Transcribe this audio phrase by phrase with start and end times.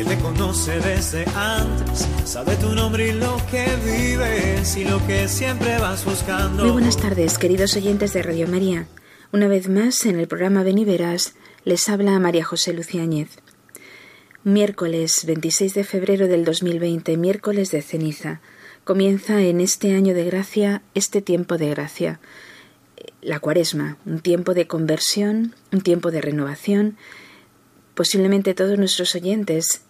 [0.00, 5.28] Él te conoce desde antes, sabe tu nombre y lo que vives y lo que
[5.28, 6.62] siempre vas buscando.
[6.62, 8.86] Muy buenas tardes, queridos oyentes de Radio María.
[9.30, 10.78] Una vez más, en el programa Ven
[11.64, 13.28] les habla María José Luciáñez.
[14.42, 18.40] Miércoles 26 de febrero del 2020, miércoles de ceniza.
[18.84, 22.20] Comienza en este año de gracia este tiempo de gracia.
[23.20, 26.96] La cuaresma, un tiempo de conversión, un tiempo de renovación.
[27.94, 29.82] Posiblemente todos nuestros oyentes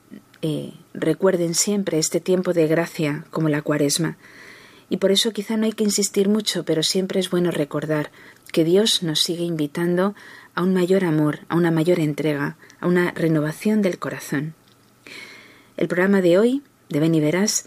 [0.42, 4.16] eh, recuerden siempre este tiempo de gracia como la cuaresma.
[4.88, 8.10] Y por eso quizá no hay que insistir mucho, pero siempre es bueno recordar
[8.52, 10.14] que Dios nos sigue invitando
[10.54, 14.54] a un mayor amor, a una mayor entrega, a una renovación del corazón.
[15.76, 17.66] El programa de hoy, de Ben y Verás,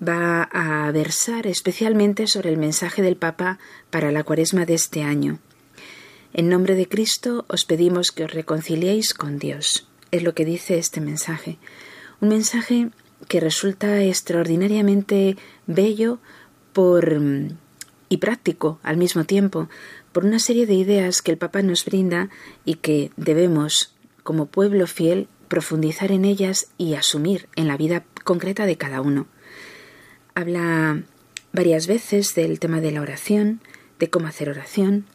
[0.00, 3.58] va a versar especialmente sobre el mensaje del Papa
[3.90, 5.38] para la cuaresma de este año.
[6.32, 9.88] En nombre de Cristo os pedimos que os reconciliéis con Dios.
[10.10, 11.58] Es lo que dice este mensaje.
[12.20, 12.90] Un mensaje
[13.28, 16.18] que resulta extraordinariamente bello
[16.72, 17.20] por
[18.08, 19.68] y práctico al mismo tiempo,
[20.12, 22.28] por una serie de ideas que el Papa nos brinda
[22.64, 28.66] y que debemos, como pueblo fiel, profundizar en ellas y asumir en la vida concreta
[28.66, 29.26] de cada uno.
[30.34, 31.02] Habla
[31.52, 33.60] varias veces del tema de la oración,
[33.98, 35.06] de cómo hacer oración.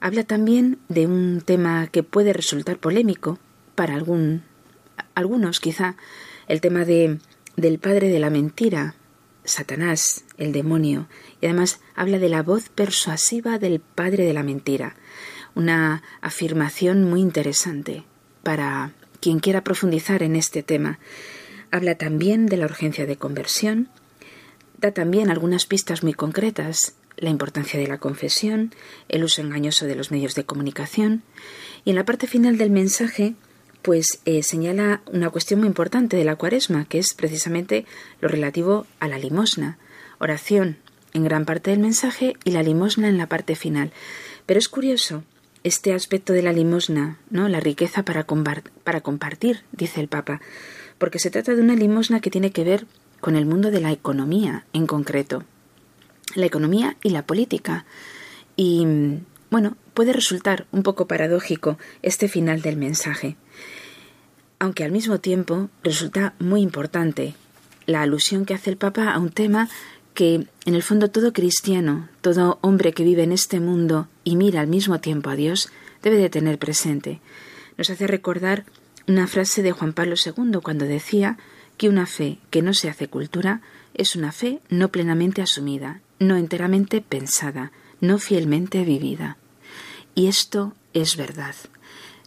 [0.00, 3.38] Habla también de un tema que puede resultar polémico
[3.74, 4.42] para algún,
[5.14, 5.96] algunos quizá,
[6.52, 7.18] el tema de,
[7.56, 8.94] del padre de la mentira,
[9.42, 11.08] Satanás, el demonio,
[11.40, 14.94] y además habla de la voz persuasiva del padre de la mentira,
[15.54, 18.04] una afirmación muy interesante
[18.42, 20.98] para quien quiera profundizar en este tema.
[21.70, 23.88] Habla también de la urgencia de conversión,
[24.76, 28.74] da también algunas pistas muy concretas, la importancia de la confesión,
[29.08, 31.22] el uso engañoso de los medios de comunicación,
[31.86, 33.36] y en la parte final del mensaje
[33.82, 37.84] pues eh, señala una cuestión muy importante de la cuaresma, que es precisamente
[38.20, 39.78] lo relativo a la limosna.
[40.18, 40.76] Oración
[41.12, 43.92] en gran parte del mensaje y la limosna en la parte final.
[44.46, 45.24] Pero es curioso
[45.64, 47.48] este aspecto de la limosna, ¿no?
[47.48, 48.26] La riqueza para,
[48.84, 50.40] para compartir, dice el Papa,
[50.98, 52.86] porque se trata de una limosna que tiene que ver
[53.20, 55.44] con el mundo de la economía en concreto.
[56.34, 57.84] La economía y la política.
[58.56, 58.86] Y,
[59.50, 63.36] bueno, puede resultar un poco paradójico este final del mensaje
[64.62, 67.34] aunque al mismo tiempo resulta muy importante
[67.86, 69.68] la alusión que hace el Papa a un tema
[70.14, 74.60] que en el fondo todo cristiano, todo hombre que vive en este mundo y mira
[74.60, 75.68] al mismo tiempo a Dios,
[76.00, 77.20] debe de tener presente.
[77.76, 78.64] Nos hace recordar
[79.08, 81.38] una frase de Juan Pablo II cuando decía
[81.76, 83.62] que una fe que no se hace cultura
[83.94, 89.38] es una fe no plenamente asumida, no enteramente pensada, no fielmente vivida.
[90.14, 91.56] Y esto es verdad.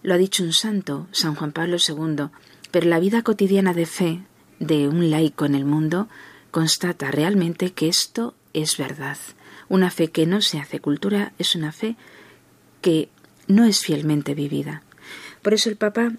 [0.05, 2.27] Lo ha dicho un santo, San Juan Pablo II,
[2.69, 4.21] pero la vida cotidiana de fe
[4.59, 6.07] de un laico en el mundo
[6.51, 9.17] constata realmente que esto es verdad.
[9.67, 11.95] Una fe que no se hace cultura es una fe
[12.81, 13.09] que
[13.47, 14.83] no es fielmente vivida.
[15.41, 16.11] Por eso el Papa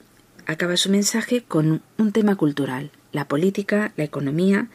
[0.47, 2.91] acaba su mensaje con un tema cultural.
[3.13, 4.67] La política, la economía,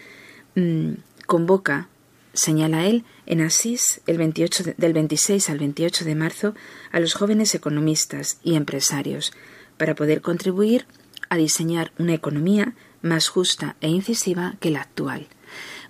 [0.55, 0.91] mm,
[1.27, 1.89] convoca
[2.33, 6.55] señala él, en Asís el 28 del 26 al 28 de marzo
[6.91, 9.33] a los jóvenes economistas y empresarios
[9.77, 10.85] para poder contribuir
[11.29, 15.27] a diseñar una economía más justa e incisiva que la actual,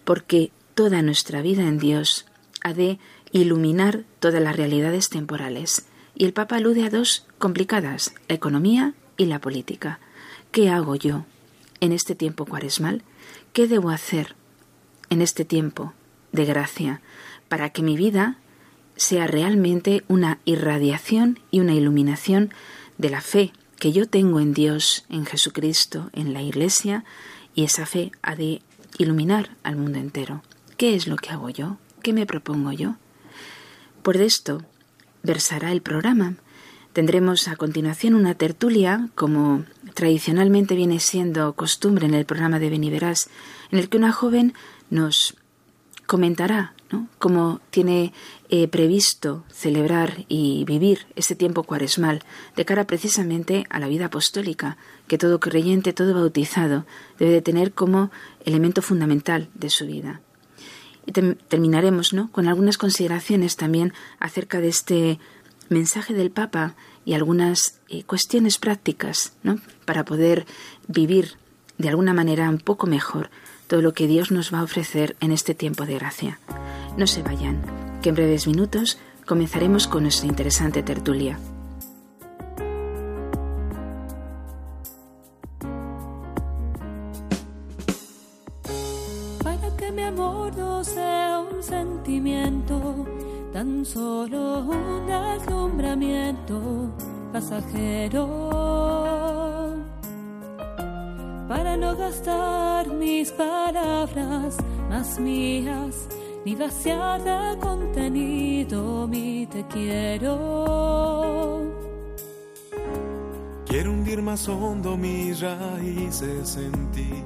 [0.06, 2.26] porque toda nuestra vida en Dios
[2.64, 3.00] ha de
[3.32, 5.86] iluminar todas las realidades temporales,
[6.16, 10.00] y el Papa alude a dos complicadas, la economía y la política.
[10.52, 11.26] ¿Qué hago yo
[11.80, 13.04] en este tiempo cuaresmal?
[13.54, 14.36] ¿Qué debo hacer
[15.10, 15.94] en este tiempo
[16.32, 17.02] de gracia,
[17.50, 18.38] para que mi vida
[18.96, 22.54] sea realmente una irradiación y una iluminación
[22.98, 27.04] de la fe que yo tengo en Dios, en Jesucristo, en la Iglesia,
[27.56, 28.62] y esa fe ha de
[28.98, 30.44] iluminar al mundo entero.
[30.78, 31.78] ¿Qué es lo que hago yo?
[32.04, 32.96] ¿Qué me propongo yo?
[34.04, 34.64] Por esto
[35.24, 36.36] versará el programa.
[36.94, 39.64] Tendremos a continuación una tertulia, como
[39.94, 43.30] tradicionalmente viene siendo costumbre en el programa de Beniverás,
[43.72, 44.54] en el que una joven
[44.90, 45.36] nos
[46.12, 47.08] comentará ¿no?
[47.20, 48.12] cómo tiene
[48.50, 52.22] eh, previsto celebrar y vivir este tiempo cuaresmal
[52.58, 54.76] de cara precisamente a la vida apostólica
[55.08, 56.86] que todo creyente, todo bautizado
[57.18, 58.12] debe de tener como
[58.44, 60.20] elemento fundamental de su vida.
[61.48, 62.30] Terminaremos ¿no?
[62.30, 65.18] con algunas consideraciones también acerca de este
[65.70, 66.76] mensaje del Papa
[67.06, 69.62] y algunas eh, cuestiones prácticas ¿no?
[69.86, 70.46] para poder
[70.90, 71.38] vivir
[71.78, 73.30] de alguna manera un poco mejor
[73.72, 76.40] todo lo que Dios nos va a ofrecer en este tiempo de gracia.
[76.98, 77.62] No se vayan,
[78.02, 81.40] que en breves minutos comenzaremos con nuestra interesante tertulia.
[89.42, 93.08] Para que mi amor no sea un sentimiento,
[93.54, 96.94] tan solo un deslumbramiento
[97.32, 98.52] pasajero.
[101.52, 104.56] Para no gastar mis palabras
[104.90, 106.08] más mías
[106.46, 110.30] ni vaciar de contenido mi te quiero.
[113.66, 117.22] Quiero hundir más hondo mis raíces en ti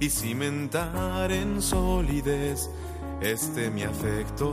[0.00, 2.68] y cimentar en solidez
[3.20, 4.52] este mi afecto.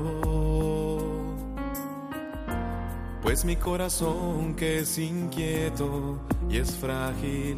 [3.24, 7.58] Pues mi corazón que es inquieto y es frágil,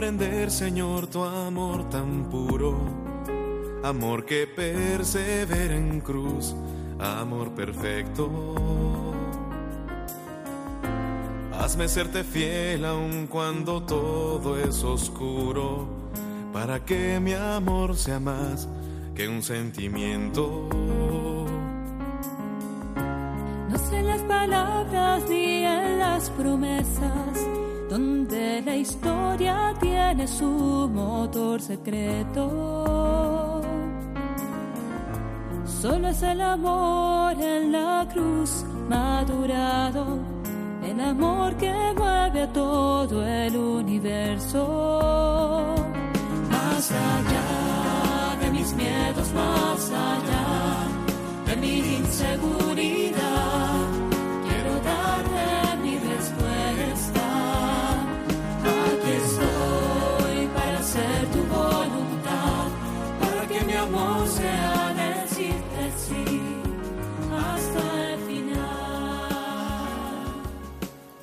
[0.00, 2.74] Comprender, Señor, tu amor tan puro,
[3.84, 6.54] amor que persevera en cruz,
[6.98, 8.54] amor perfecto.
[11.52, 15.86] Hazme serte fiel aun cuando todo es oscuro,
[16.50, 18.66] para que mi amor sea más
[19.14, 20.66] que un sentimiento.
[23.68, 27.49] No sé las palabras ni en las promesas
[27.90, 33.60] donde la historia tiene su motor secreto.
[35.66, 40.20] Solo es el amor en la cruz madurado,
[40.84, 45.74] el amor que mueve a todo el universo.
[46.48, 50.86] Más allá de mis miedos, más allá
[51.46, 53.19] de mi inseguridad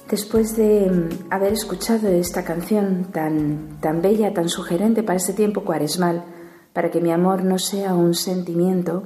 [0.10, 5.62] Después de mm, haber escuchado esta canción tan, tan bella, tan sugerente para este tiempo
[5.62, 6.24] cuaresmal,
[6.72, 9.04] para que mi amor no sea un sentimiento,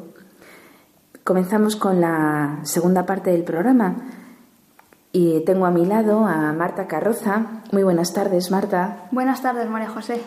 [1.24, 3.96] comenzamos con la segunda parte del programa.
[5.12, 7.64] Y tengo a mi lado a Marta Carroza.
[7.72, 9.08] Muy buenas tardes, Marta.
[9.12, 10.22] Buenas tardes, María José.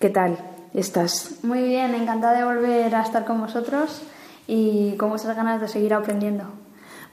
[0.00, 0.38] ¿Qué tal
[0.72, 1.38] estás?
[1.42, 4.02] Muy bien, encantada de volver a estar con vosotros
[4.46, 6.44] y con muchas ganas de seguir aprendiendo.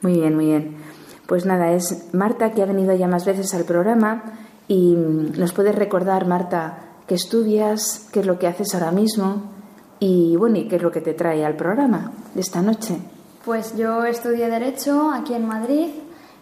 [0.00, 0.76] Muy bien, muy bien.
[1.26, 4.22] Pues nada, es Marta que ha venido ya más veces al programa
[4.68, 9.42] y nos puedes recordar, Marta, qué estudias, qué es lo que haces ahora mismo
[10.00, 12.98] y bueno, y qué es lo que te trae al programa de esta noche.
[13.44, 15.90] Pues yo estudié Derecho aquí en Madrid,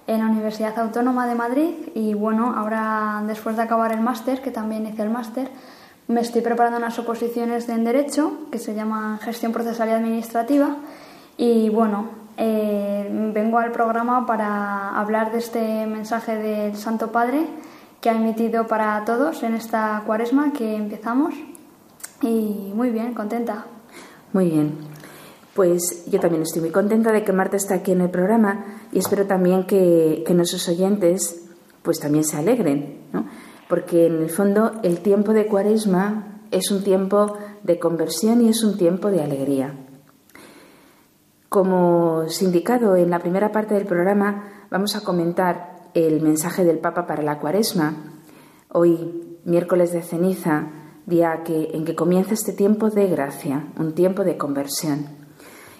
[0.06, 4.50] en la Universidad Autónoma de Madrid y bueno, ahora después de acabar el máster, que
[4.50, 5.48] también hice el máster,
[6.08, 10.76] me estoy preparando unas oposiciones en Derecho que se llaman Gestión Procesal y Administrativa
[11.36, 17.46] y bueno, eh, vengo al programa para hablar de este mensaje del Santo Padre
[18.00, 21.34] que ha emitido para todos en esta cuaresma que empezamos.
[22.22, 23.66] Y muy bien, contenta.
[24.32, 24.78] Muy bien.
[25.54, 29.00] Pues yo también estoy muy contenta de que Marta está aquí en el programa y
[29.00, 31.46] espero también que, que nuestros oyentes
[31.82, 33.26] pues también se alegren, ¿no?
[33.68, 38.64] porque en el fondo el tiempo de cuaresma es un tiempo de conversión y es
[38.64, 39.74] un tiempo de alegría.
[41.50, 47.08] Como indicado en la primera parte del programa, vamos a comentar el mensaje del Papa
[47.08, 47.96] para la Cuaresma.
[48.70, 50.68] Hoy, miércoles de ceniza,
[51.06, 55.08] día en que comienza este tiempo de gracia, un tiempo de conversión.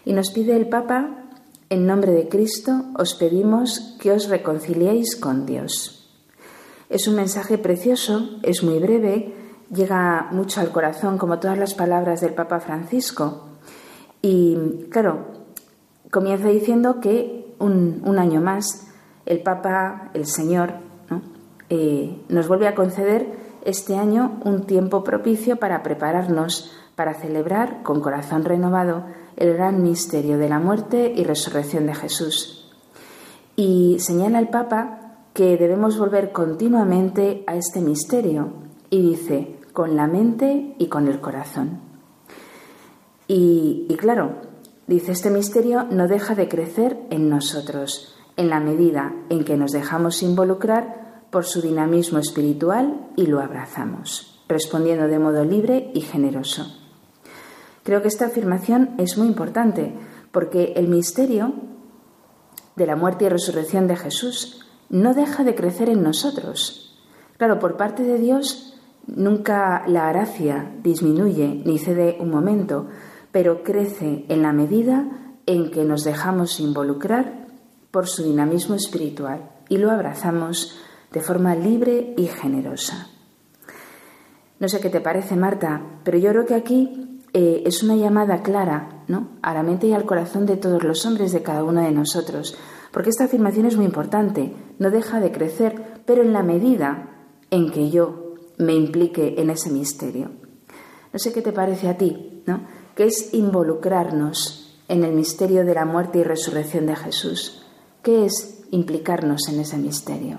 [0.04, 1.28] Y nos pide el Papa,
[1.68, 6.10] en nombre de Cristo, os pedimos que os reconciliéis con Dios.
[6.88, 9.36] Es un mensaje precioso, es muy breve,
[9.72, 13.46] llega mucho al corazón, como todas las palabras del Papa Francisco.
[14.20, 15.39] Y claro,
[16.11, 18.88] comienza diciendo que un, año más
[19.26, 20.75] el Papa, el Señor,
[21.69, 28.02] eh, nos vuelve a conceder este año un tiempo propicio para prepararnos para celebrar con
[28.02, 29.05] corazón renovado
[29.37, 32.71] el gran misterio de la muerte y resurrección de Jesús.
[33.57, 38.52] Y señala el Papa que debemos volver continuamente a este misterio
[38.90, 41.81] y dice, con la mente y con el corazón.
[43.29, 44.50] Y, y claro,
[44.90, 49.70] dice, este misterio no deja de crecer en nosotros, en la medida en que nos
[49.70, 56.66] dejamos involucrar por su dinamismo espiritual y lo abrazamos, respondiendo de modo libre y generoso.
[57.85, 59.94] Creo que esta afirmación es muy importante
[60.32, 61.54] porque el misterio
[62.75, 66.99] de la muerte y resurrección de Jesús no deja de crecer en nosotros.
[67.37, 72.88] Claro, por parte de Dios nunca la gracia disminuye ni cede un momento,
[73.32, 75.06] pero crece en la medida
[75.46, 77.46] en que nos dejamos involucrar
[77.90, 80.78] por su dinamismo espiritual y lo abrazamos
[81.12, 83.08] de forma libre y generosa.
[84.58, 88.42] No sé qué te parece, Marta, pero yo creo que aquí eh, es una llamada
[88.42, 89.28] clara ¿no?
[89.42, 92.56] a la mente y al corazón de todos los hombres, de cada uno de nosotros,
[92.92, 97.08] porque esta afirmación es muy importante, no deja de crecer, pero en la medida
[97.50, 100.30] en que yo me implique en ese misterio.
[101.12, 102.60] No sé qué te parece a ti, ¿no?
[103.00, 107.64] Que es involucrarnos en el misterio de la muerte y resurrección de Jesús.
[108.02, 110.37] ¿Qué es implicarnos en ese misterio?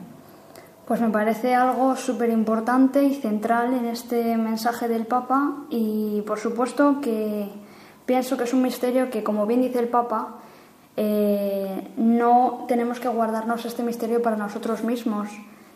[0.86, 6.38] Pues me parece algo súper importante y central en este mensaje del Papa y por
[6.38, 7.50] supuesto que
[8.06, 10.36] pienso que es un misterio que, como bien dice el Papa,
[10.98, 15.30] eh, no tenemos que guardarnos este misterio para nosotros mismos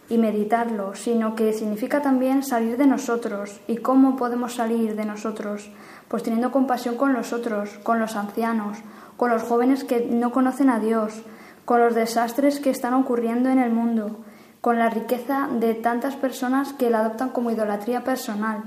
[0.08, 3.60] y meditarlo, sino que significa también salir de nosotros.
[3.68, 5.72] ¿Y cómo podemos salir de nosotros?
[6.07, 8.77] Pues teniendo compasión con los otros, con los ancianos,
[9.17, 11.24] con los jóvenes que no conocen a Dios,
[11.65, 14.19] con los desastres que están ocurriendo en el mundo
[14.65, 18.63] con la riqueza de tantas personas que la adoptan como idolatría personal.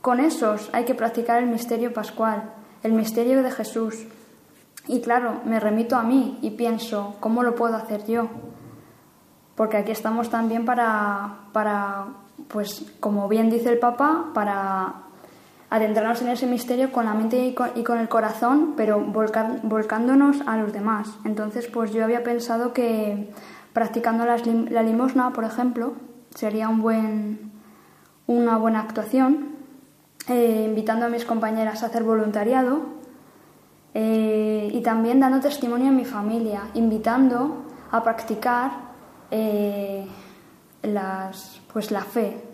[0.00, 2.50] Con esos hay que practicar el misterio pascual,
[2.82, 4.08] el misterio de Jesús.
[4.88, 8.26] Y claro, me remito a mí y pienso, ¿cómo lo puedo hacer yo?
[9.54, 12.06] Porque aquí estamos también para, para
[12.48, 14.94] pues como bien dice el Papa, para
[15.70, 20.72] adentrarnos en ese misterio con la mente y con, el corazón, pero volcándonos a los
[20.72, 21.08] demás.
[21.24, 23.32] Entonces, pues yo había pensado que
[23.72, 25.94] practicando la limosna, por ejemplo,
[26.34, 27.52] sería un buen,
[28.26, 29.50] una buena actuación,
[30.28, 32.80] eh, invitando a mis compañeras a hacer voluntariado
[33.94, 38.72] eh, y también dando testimonio a mi familia, invitando a practicar
[39.30, 40.04] eh,
[40.82, 42.44] las, pues la fe.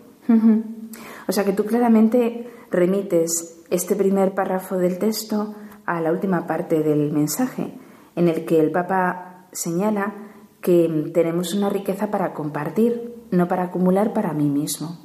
[1.27, 5.55] O sea que tú claramente remites este primer párrafo del texto
[5.85, 7.73] a la última parte del mensaje,
[8.15, 10.13] en el que el Papa señala
[10.61, 14.97] que tenemos una riqueza para compartir, no para acumular para mí mismo.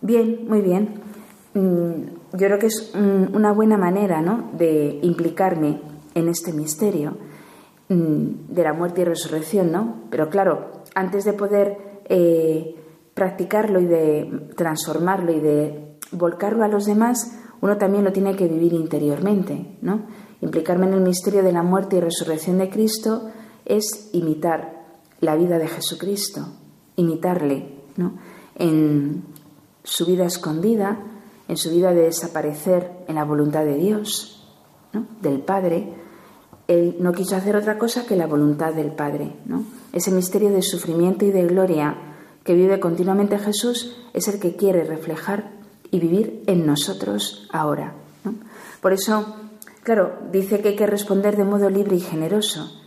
[0.00, 1.00] Bien, muy bien.
[1.52, 4.22] Mm, yo creo que es una buena manera
[4.56, 5.80] de implicarme
[6.14, 7.16] en este misterio
[7.88, 10.04] mm, de la muerte y resurrección, ¿no?
[10.10, 12.76] Pero claro, antes de poder eh,
[13.14, 18.48] practicarlo y de transformarlo y de volcarlo a los demás, uno también lo tiene que
[18.48, 20.02] vivir interiormente, ¿no?
[20.40, 23.30] Implicarme en el misterio de la muerte y resurrección de Cristo
[23.66, 24.86] es imitar
[25.20, 26.46] la vida de Jesucristo,
[26.96, 27.74] imitarle
[28.56, 29.22] en
[29.84, 30.98] su vida escondida,
[31.46, 34.48] en su vida de desaparecer en la voluntad de Dios,
[35.20, 35.92] del Padre.
[36.68, 39.34] Él no quiso hacer otra cosa que la voluntad del Padre.
[39.92, 41.96] Ese misterio de sufrimiento y de gloria
[42.44, 45.59] que vive continuamente Jesús es el que quiere reflejar
[45.90, 47.94] y vivir en nosotros ahora.
[48.80, 49.36] Por eso,
[49.82, 52.80] claro, dice que hay que responder de modo libre y generoso.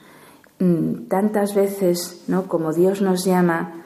[0.59, 2.47] Mm, tantas veces, ¿no?
[2.47, 3.83] Como Dios nos llama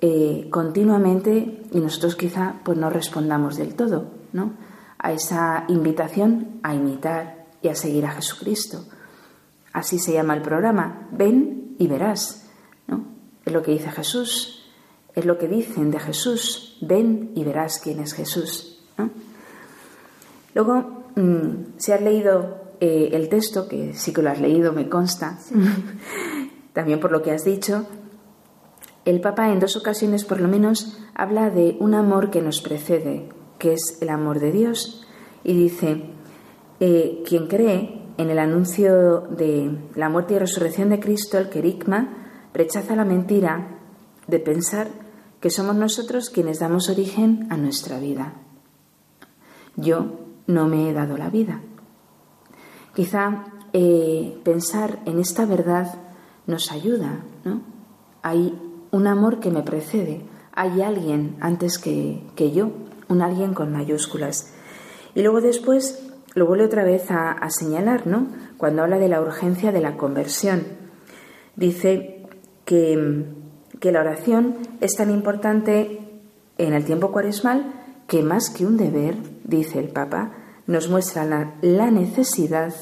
[0.00, 4.52] eh, continuamente y nosotros quizá pues no respondamos del todo, ¿no?
[4.98, 8.84] A esa invitación a imitar y a seguir a Jesucristo.
[9.72, 11.08] Así se llama el programa.
[11.12, 12.48] Ven y verás,
[12.86, 13.04] ¿no?
[13.44, 14.55] Es lo que dice Jesús,
[15.16, 16.76] es lo que dicen de Jesús.
[16.82, 18.78] Ven y verás quién es Jesús.
[20.54, 24.88] Luego, mm, si has leído eh, el texto, que sí que lo has leído, me
[24.88, 25.38] consta,
[26.74, 27.86] también por lo que has dicho,
[29.06, 33.28] el Papa en dos ocasiones por lo menos habla de un amor que nos precede,
[33.58, 35.06] que es el amor de Dios,
[35.44, 36.10] y dice,
[36.80, 42.48] eh, quien cree en el anuncio de la muerte y resurrección de Cristo, el querigma,
[42.52, 43.78] rechaza la mentira
[44.26, 45.05] de pensar
[45.40, 48.34] que somos nosotros quienes damos origen a nuestra vida.
[49.76, 51.60] Yo no me he dado la vida.
[52.94, 55.94] Quizá eh, pensar en esta verdad
[56.46, 57.20] nos ayuda.
[57.44, 57.60] ¿no?
[58.22, 58.58] Hay
[58.90, 60.22] un amor que me precede.
[60.52, 62.70] Hay alguien antes que, que yo,
[63.08, 64.54] un alguien con mayúsculas.
[65.14, 66.02] Y luego después
[66.34, 68.28] lo vuelve otra vez a, a señalar, ¿no?
[68.56, 70.64] Cuando habla de la urgencia de la conversión.
[71.56, 72.26] Dice
[72.64, 73.26] que,
[73.86, 76.00] que la oración es tan importante
[76.58, 77.72] en el tiempo cuaresmal
[78.08, 80.32] que más que un deber, dice el Papa,
[80.66, 82.74] nos muestra la, la necesidad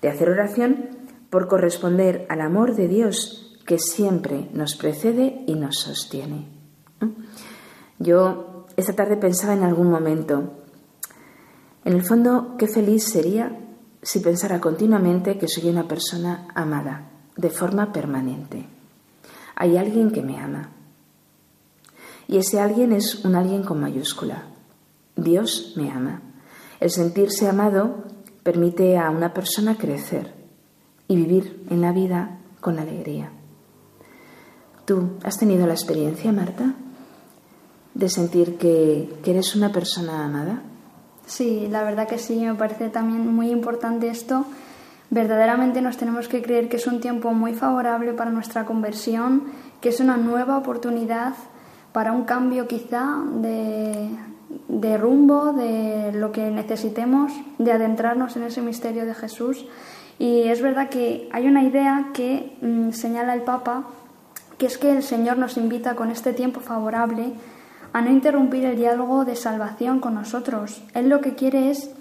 [0.00, 0.90] de hacer oración
[1.30, 6.46] por corresponder al amor de Dios que siempre nos precede y nos sostiene.
[7.98, 10.52] Yo esta tarde pensaba en algún momento,
[11.84, 13.50] en el fondo, qué feliz sería
[14.00, 18.75] si pensara continuamente que soy una persona amada, de forma permanente.
[19.56, 20.70] Hay alguien que me ama.
[22.28, 24.44] Y ese alguien es un alguien con mayúscula.
[25.16, 26.22] Dios me ama.
[26.78, 28.04] El sentirse amado
[28.42, 30.34] permite a una persona crecer
[31.08, 33.30] y vivir en la vida con alegría.
[34.84, 36.74] ¿Tú has tenido la experiencia, Marta,
[37.94, 40.62] de sentir que, eres una persona amada?
[41.26, 44.44] Sí, la verdad que sí, me parece también muy importante esto.
[45.10, 49.44] Verdaderamente nos tenemos que creer que es un tiempo muy favorable para nuestra conversión,
[49.80, 51.34] que es una nueva oportunidad
[51.92, 54.10] para un cambio quizá de,
[54.68, 59.64] de rumbo, de lo que necesitemos, de adentrarnos en ese misterio de Jesús.
[60.18, 63.84] Y es verdad que hay una idea que mm, señala el Papa,
[64.58, 67.32] que es que el Señor nos invita con este tiempo favorable
[67.92, 70.82] a no interrumpir el diálogo de salvación con nosotros.
[70.94, 71.95] Él lo que quiere es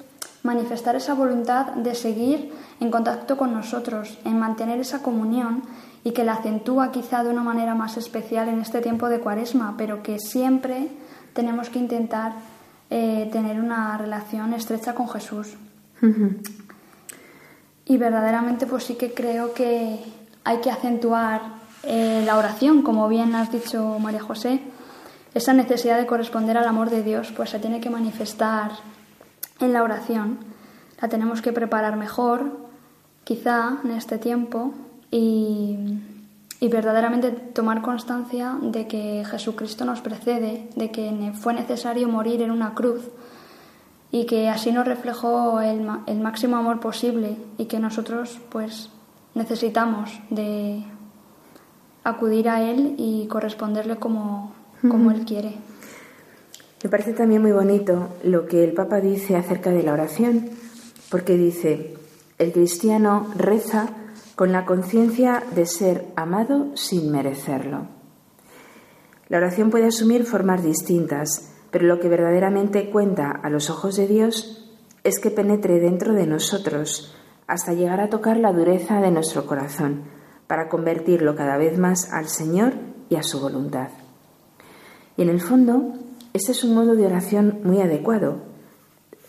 [0.46, 5.64] manifestar esa voluntad de seguir en contacto con nosotros, en mantener esa comunión
[6.04, 9.74] y que la acentúa quizá de una manera más especial en este tiempo de cuaresma,
[9.75, 10.90] pero que siempre
[11.34, 12.34] tenemos que intentar
[12.92, 15.55] eh, tener una relación estrecha con Jesús.
[17.86, 20.00] Y verdaderamente pues sí que creo que
[20.44, 21.42] hay que acentuar
[21.81, 24.62] eh, la oración, como bien has dicho María José,
[25.34, 28.72] esa necesidad de corresponder al amor de Dios, pues se tiene que manifestar
[29.59, 30.39] en la oración.
[31.01, 32.57] La tenemos que preparar mejor,
[33.24, 34.74] quizá en este tiempo,
[35.11, 36.00] y
[36.59, 42.51] y verdaderamente tomar constancia de que Jesucristo nos precede, de que fue necesario morir en
[42.51, 43.01] una cruz
[44.11, 48.89] y que así nos reflejó el, el máximo amor posible y que nosotros pues
[49.33, 50.83] necesitamos de
[52.03, 55.55] acudir a Él y corresponderle como, como Él quiere.
[56.83, 60.50] Me parece también muy bonito lo que el Papa dice acerca de la oración,
[61.09, 61.96] porque dice,
[62.38, 63.90] el cristiano reza
[64.35, 67.88] con la conciencia de ser amado sin merecerlo.
[69.29, 74.07] La oración puede asumir formas distintas, pero lo que verdaderamente cuenta a los ojos de
[74.07, 74.72] Dios
[75.03, 77.16] es que penetre dentro de nosotros
[77.48, 80.03] hasta llegar a tocar la dureza de nuestro corazón,
[80.48, 82.74] para convertirlo cada vez más al Señor
[83.09, 83.90] y a su voluntad.
[85.18, 85.94] Y en el fondo,
[86.36, 88.40] este es un modo de oración muy adecuado.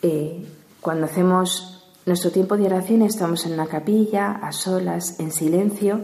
[0.03, 0.45] Eh,
[0.81, 6.01] cuando hacemos nuestro tiempo de oración estamos en una capilla, a solas, en silencio,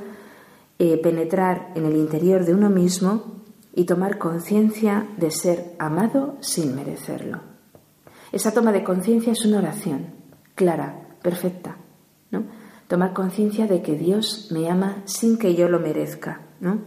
[0.78, 3.42] eh, penetrar en el interior de uno mismo
[3.74, 7.40] y tomar conciencia de ser amado sin merecerlo.
[8.30, 10.06] Esa toma de conciencia es una oración
[10.54, 11.78] clara, perfecta.
[12.30, 12.44] ¿no?
[12.86, 16.42] Tomar conciencia de que Dios me ama sin que yo lo merezca.
[16.60, 16.78] ¿no?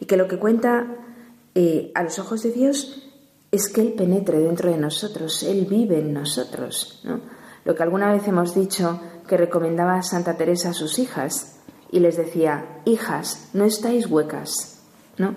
[0.00, 0.98] Y que lo que cuenta
[1.54, 3.10] eh, a los ojos de Dios
[3.50, 7.00] es que Él penetre dentro de nosotros, Él vive en nosotros.
[7.04, 7.20] ¿no?
[7.64, 11.60] lo que alguna vez hemos dicho que recomendaba Santa Teresa a sus hijas
[11.90, 14.82] y les decía, hijas, no estáis huecas,
[15.18, 15.36] ¿no?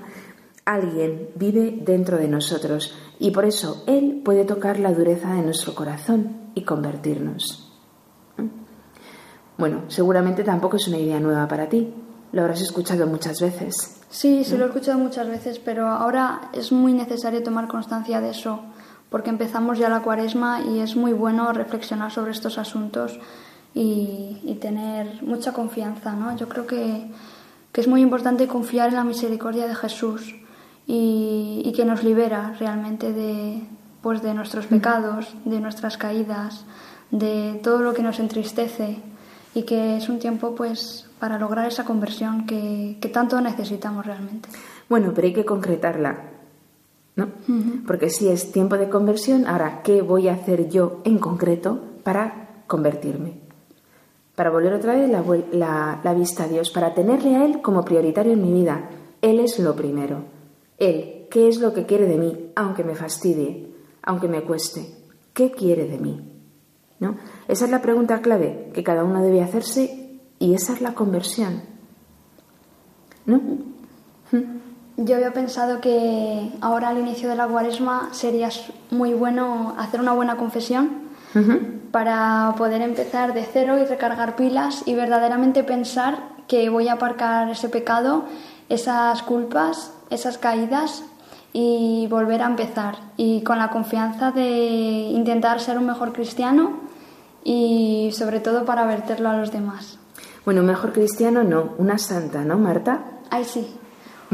[0.64, 5.76] Alguien vive dentro de nosotros y por eso Él puede tocar la dureza de nuestro
[5.76, 7.62] corazón y convertirnos.
[9.58, 11.94] Bueno, seguramente tampoco es una idea nueva para ti,
[12.36, 14.02] lo habrás escuchado muchas veces.
[14.10, 18.32] Sí, sí lo he escuchado muchas veces, pero ahora es muy necesario tomar constancia de
[18.32, 18.60] eso
[19.10, 23.18] porque empezamos ya la cuaresma y es muy bueno reflexionar sobre estos asuntos
[23.74, 26.12] y, tener mucha confianza.
[26.12, 26.36] ¿no?
[26.36, 27.10] Yo creo que,
[27.74, 30.36] es muy importante confiar en la misericordia de Jesús
[30.88, 33.62] y, que nos libera realmente de,
[34.02, 36.66] pues, de nuestros pecados, de nuestras caídas,
[37.12, 39.02] de todo lo que nos entristece
[39.56, 44.50] y que es un tiempo pues para lograr esa conversión que, que tanto necesitamos realmente.
[44.88, 46.36] Bueno, pero hay que concretarla.
[47.16, 47.30] ¿no?
[47.88, 52.64] Porque si es tiempo de conversión, ahora, ¿qué voy a hacer yo en concreto para
[52.68, 53.40] convertirme?
[54.36, 58.34] Para volver otra vez la, la, vista a Dios, para tenerle a Él como prioritario
[58.34, 58.90] en mi vida.
[59.22, 60.26] Él es lo primero.
[60.78, 62.52] Él, ¿qué es lo que quiere de mí?
[62.58, 64.86] Aunque me fastidie, aunque me cueste.
[65.34, 66.35] ¿Qué quiere de mí?
[67.06, 67.16] ¿No?
[67.48, 71.62] Esa es la pregunta clave que cada uno debe hacerse y esa es la conversión.
[73.28, 73.40] ¿No?
[74.98, 78.50] Yo había pensado que ahora al inicio de la cuaresma sería
[78.90, 81.06] muy bueno hacer una buena confesión
[81.92, 87.50] para poder empezar de cero y recargar pilas y verdaderamente pensar que voy a aparcar
[87.50, 88.26] ese pecado,
[88.70, 91.04] esas culpas, esas caídas
[91.54, 92.96] y volver a empezar.
[93.16, 94.48] Y con la confianza de
[95.14, 96.85] intentar ser un mejor cristiano
[97.46, 100.00] y sobre todo para verterlo a los demás.
[100.44, 103.20] Bueno, mejor cristiano no, una santa, ¿no, Marta?
[103.30, 103.78] Ay, sí.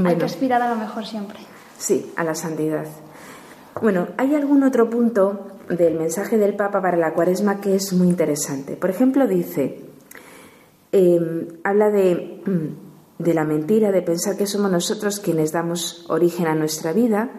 [0.03, 1.39] Hay que aspirar a lo mejor siempre.
[1.77, 2.85] Sí, a la santidad.
[3.81, 8.07] Bueno, hay algún otro punto del mensaje del Papa para la cuaresma que es muy
[8.07, 8.75] interesante.
[8.75, 9.81] Por ejemplo, dice,
[10.91, 16.47] em, habla de, mm, de la mentira, de pensar que somos nosotros quienes damos origen
[16.47, 17.29] a nuestra vida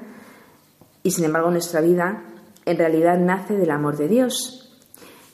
[1.03, 2.25] y sin embargo nuestra vida
[2.65, 4.62] en realidad nace del amor de Dios,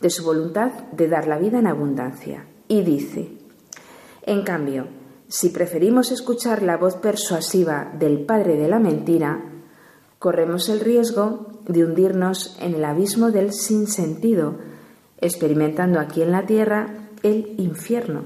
[0.00, 2.46] de su voluntad de dar la vida en abundancia.
[2.68, 3.30] Y dice,
[4.22, 4.86] en cambio,
[5.28, 9.42] si preferimos escuchar la voz persuasiva del padre de la mentira,
[10.18, 14.56] corremos el riesgo de hundirnos en el abismo del sinsentido,
[15.20, 18.22] experimentando aquí en la tierra el infierno,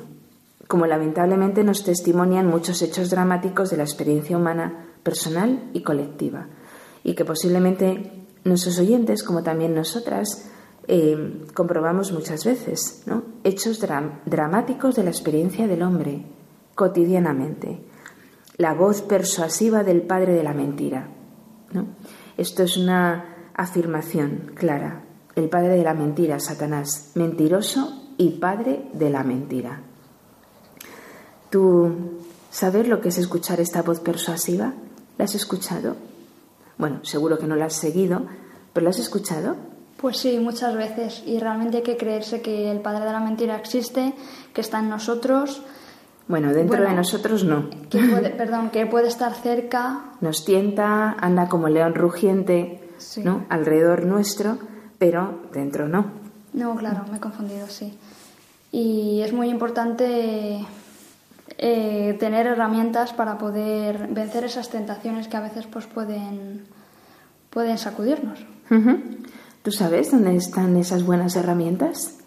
[0.68, 6.46] como lamentablemente nos testimonian muchos hechos dramáticos de la experiencia humana personal y colectiva,
[7.02, 8.12] y que posiblemente
[8.44, 10.51] nuestros oyentes, como también nosotras,
[10.88, 13.22] eh, comprobamos muchas veces, ¿no?
[13.44, 13.80] hechos
[14.24, 16.24] dramáticos de la experiencia del hombre
[16.74, 17.80] cotidianamente,
[18.56, 21.08] la voz persuasiva del padre de la mentira.
[22.36, 25.04] Esto es una afirmación clara.
[25.34, 29.80] El padre de la mentira, Satanás, mentiroso y padre de la mentira.
[31.50, 34.74] ¿Tú sabes lo que es escuchar esta voz persuasiva?
[35.18, 35.96] ¿La has escuchado?
[36.78, 38.26] Bueno, seguro que no la has seguido,
[38.72, 39.56] pero ¿la has escuchado?
[40.02, 41.22] Pues sí, muchas veces.
[41.26, 44.12] Y realmente hay que creerse que el padre de la mentira existe,
[44.52, 45.62] que está en nosotros.
[46.26, 47.70] Bueno, dentro de nosotros no.
[47.88, 50.00] Que puede, perdón, que puede estar cerca.
[50.20, 52.80] Nos tienta, anda como león rugiente,
[53.22, 53.46] ¿no?
[53.48, 54.58] Alrededor nuestro,
[54.98, 56.06] pero dentro no.
[56.52, 57.96] No, claro, me he confundido, sí.
[58.72, 60.66] Y es muy importante
[61.58, 66.64] eh, tener herramientas para poder vencer esas tentaciones que a veces pues pueden,
[67.50, 68.44] pueden sacudirnos.
[69.62, 72.18] ¿Tú sabes dónde están esas buenas herramientas?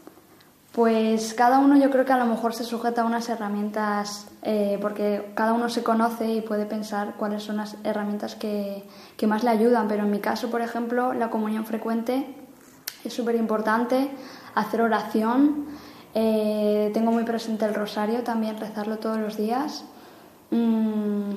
[0.72, 4.78] Pues cada uno yo creo que a lo mejor se sujeta a unas herramientas eh,
[4.82, 8.84] porque cada uno se conoce y puede pensar cuáles son las herramientas que,
[9.18, 9.90] que más le ayudan.
[9.90, 12.36] Pero en mi caso, por ejemplo, la comunión frecuente
[13.04, 14.12] es súper importante,
[14.54, 15.66] hacer oración.
[16.14, 19.84] Eh, tengo muy presente el rosario, también rezarlo todos los días.
[20.52, 21.32] Mm,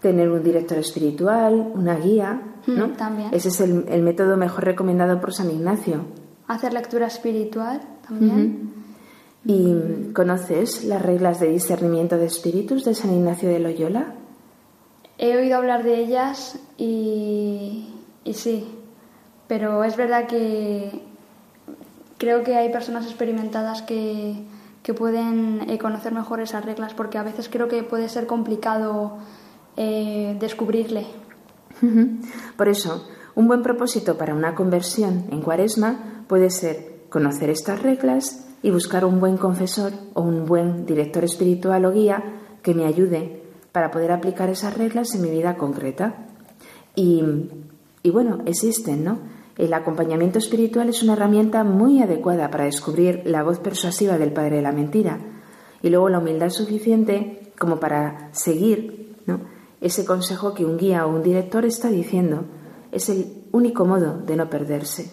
[0.00, 2.88] tener un director espiritual, una guía, ¿no?
[2.88, 3.28] Mm, también.
[3.32, 6.04] Ese es el, método mejor recomendado por San Ignacio.
[6.46, 8.72] Hacer lectura espiritual también.
[9.44, 14.14] ¿Y conoces las reglas de discernimiento de espíritus de San Ignacio de Loyola?
[15.16, 17.88] He oído hablar de ellas y,
[18.24, 18.68] y sí,
[19.48, 21.02] pero es verdad que
[22.18, 24.44] creo que hay personas experimentadas que,
[24.82, 29.18] que pueden eh, conocer mejor esas reglas porque a veces creo que puede ser complicado
[29.80, 31.06] eh, descubrirle.
[32.56, 38.44] Por eso, un buen propósito para una conversión en cuaresma puede ser conocer estas reglas
[38.60, 42.24] y buscar un buen confesor o un buen director espiritual o guía
[42.60, 46.26] que me ayude para poder aplicar esas reglas en mi vida concreta.
[46.96, 47.22] Y,
[48.02, 49.20] y bueno, existen, ¿no?
[49.56, 54.56] El acompañamiento espiritual es una herramienta muy adecuada para descubrir la voz persuasiva del padre
[54.56, 55.20] de la mentira
[55.82, 59.07] y luego la humildad suficiente como para seguir.
[59.80, 62.44] Ese consejo que un guía o un director está diciendo.
[62.92, 65.10] Es el único modo de no perderse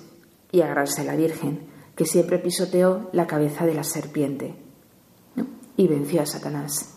[0.52, 4.56] y agarrarse a la Virgen, que siempre pisoteó la cabeza de la serpiente
[5.78, 6.96] y venció a Satanás.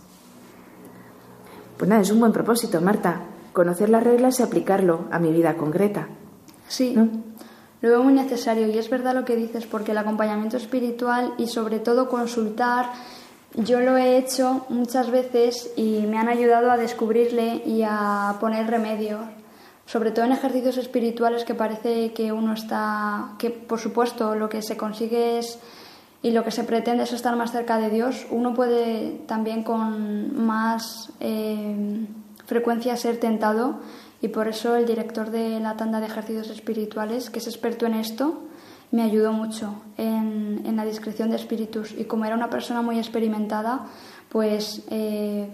[1.76, 5.56] Pues nada, es un buen propósito, Marta, conocer las reglas y aplicarlo a mi vida
[5.56, 6.08] concreta.
[6.66, 6.94] Sí,
[7.80, 11.46] lo veo muy necesario y es verdad lo que dices, porque el acompañamiento espiritual y
[11.46, 12.90] sobre todo consultar
[13.58, 18.70] yo lo he hecho muchas veces y me han ayudado a descubrirle y a poner
[18.70, 19.18] remedio,
[19.84, 24.62] sobre todo en ejercicios espirituales que parece que uno está, que por supuesto lo que
[24.62, 25.58] se consigue es
[26.22, 30.46] y lo que se pretende es estar más cerca de Dios, uno puede también con
[30.46, 32.06] más eh,
[32.46, 33.80] frecuencia ser tentado
[34.20, 37.94] y por eso el director de la tanda de ejercicios espirituales, que es experto en
[37.94, 38.40] esto,
[38.90, 41.92] me ayudó mucho en, en, la descripción de espíritus.
[41.96, 43.86] Y como era una persona muy experimentada,
[44.28, 45.48] pues eh,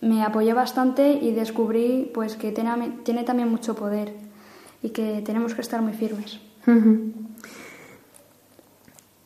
[0.00, 4.14] me apoyé bastante y descubrí pues que tiene, tiene, también mucho poder
[4.82, 6.40] y que tenemos que estar muy firmes.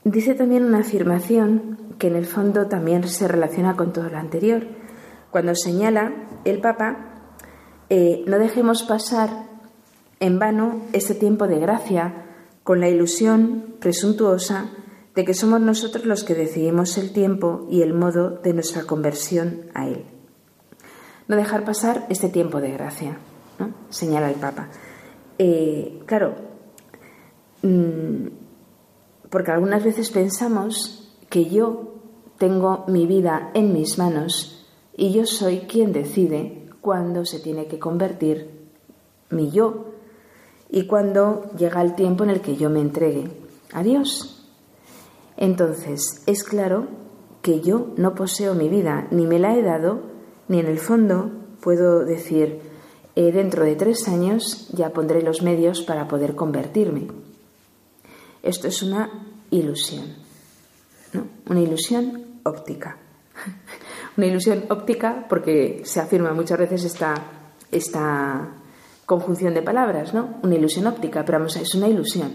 [0.05, 4.67] Dice también una afirmación que en el fondo también se relaciona con todo lo anterior,
[5.31, 6.13] cuando señala
[6.45, 6.97] el Papa,
[7.91, 9.31] eh, no dejemos pasar
[10.21, 12.24] en vano este tiempo de gracia
[12.65, 14.71] con la ilusión presuntuosa
[15.15, 19.67] de que somos nosotros los que decidimos el tiempo y el modo de nuestra conversión
[19.75, 20.05] a Él.
[21.29, 23.19] No dejar pasar este tiempo de gracia,
[23.59, 23.73] ¿no?
[23.91, 24.71] señala el Papa.
[25.39, 26.35] Eh, claro,
[27.63, 28.27] mm,
[29.31, 31.95] porque algunas veces pensamos que yo
[32.39, 37.79] tengo mi vida en mis manos y yo soy quien decide cuándo se tiene que
[37.79, 38.51] convertir
[39.31, 39.94] mi yo
[40.75, 43.31] y cuándo llega el tiempo en el que yo me entregue
[43.73, 44.45] a Dios.
[45.37, 46.89] Entonces, es claro
[47.43, 50.03] que yo no poseo mi vida, ni me la he dado,
[50.49, 52.61] ni en el fondo puedo decir,
[53.15, 57.07] eh, dentro de tres años ya pondré los medios para poder convertirme.
[58.43, 60.17] Esto es una ilusión,
[61.13, 61.29] ¿no?
[61.51, 62.99] una ilusión óptica.
[64.17, 67.15] una ilusión óptica porque se afirma muchas veces esta,
[67.71, 68.64] esta
[69.07, 70.37] conjunción de palabras, ¿no?
[70.43, 72.33] Una ilusión óptica, pero vamos, es una ilusión.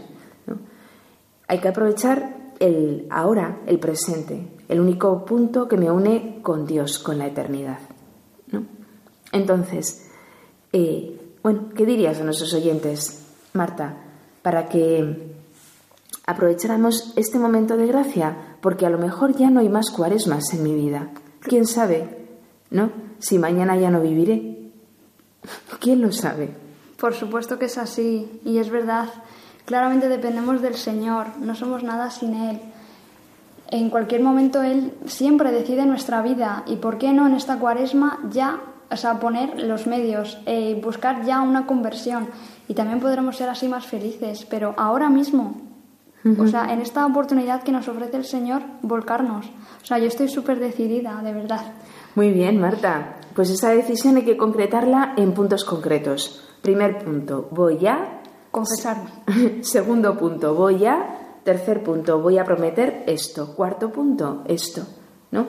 [1.47, 6.99] Hay que aprovechar el ahora, el presente, el único punto que me une con Dios,
[6.99, 7.79] con la eternidad.
[9.31, 10.09] Entonces,
[10.73, 13.97] eh, bueno, ¿qué dirías a nuestros oyentes, Marta,
[14.41, 15.33] para que
[16.25, 18.57] aprovecháramos este momento de gracia?
[18.61, 21.11] Porque a lo mejor ya no hay más cuaresmas en mi vida.
[21.41, 22.27] ¿Quién sabe?
[22.71, 22.91] ¿No?
[23.19, 24.58] Si mañana ya no viviré.
[25.79, 26.49] ¿Quién lo sabe?
[26.97, 29.09] Por supuesto que es así, y es verdad.
[29.65, 32.59] Claramente dependemos del Señor, no somos nada sin Él.
[33.71, 38.19] En cualquier momento Él siempre decide nuestra vida y por qué no en esta cuaresma
[38.31, 42.29] ya, o sea, poner los medios, y eh, buscar ya una conversión
[42.67, 45.61] y también podremos ser así más felices, pero ahora mismo,
[46.37, 49.45] o sea, en esta oportunidad que nos ofrece el Señor, volcarnos.
[49.81, 51.61] O sea, yo estoy súper decidida, de verdad.
[52.15, 53.17] Muy bien, Marta.
[53.35, 56.45] Pues esa decisión hay que concretarla en puntos concretos.
[56.61, 58.19] Primer punto, voy a
[58.51, 59.11] Confesarme.
[59.61, 61.15] Segundo punto, voy a.
[61.43, 63.55] Tercer punto, voy a prometer esto.
[63.55, 64.83] Cuarto punto, esto.
[65.31, 65.47] ¿No?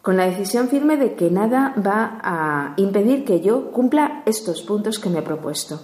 [0.00, 4.98] Con la decisión firme de que nada va a impedir que yo cumpla estos puntos
[4.98, 5.78] que me he propuesto.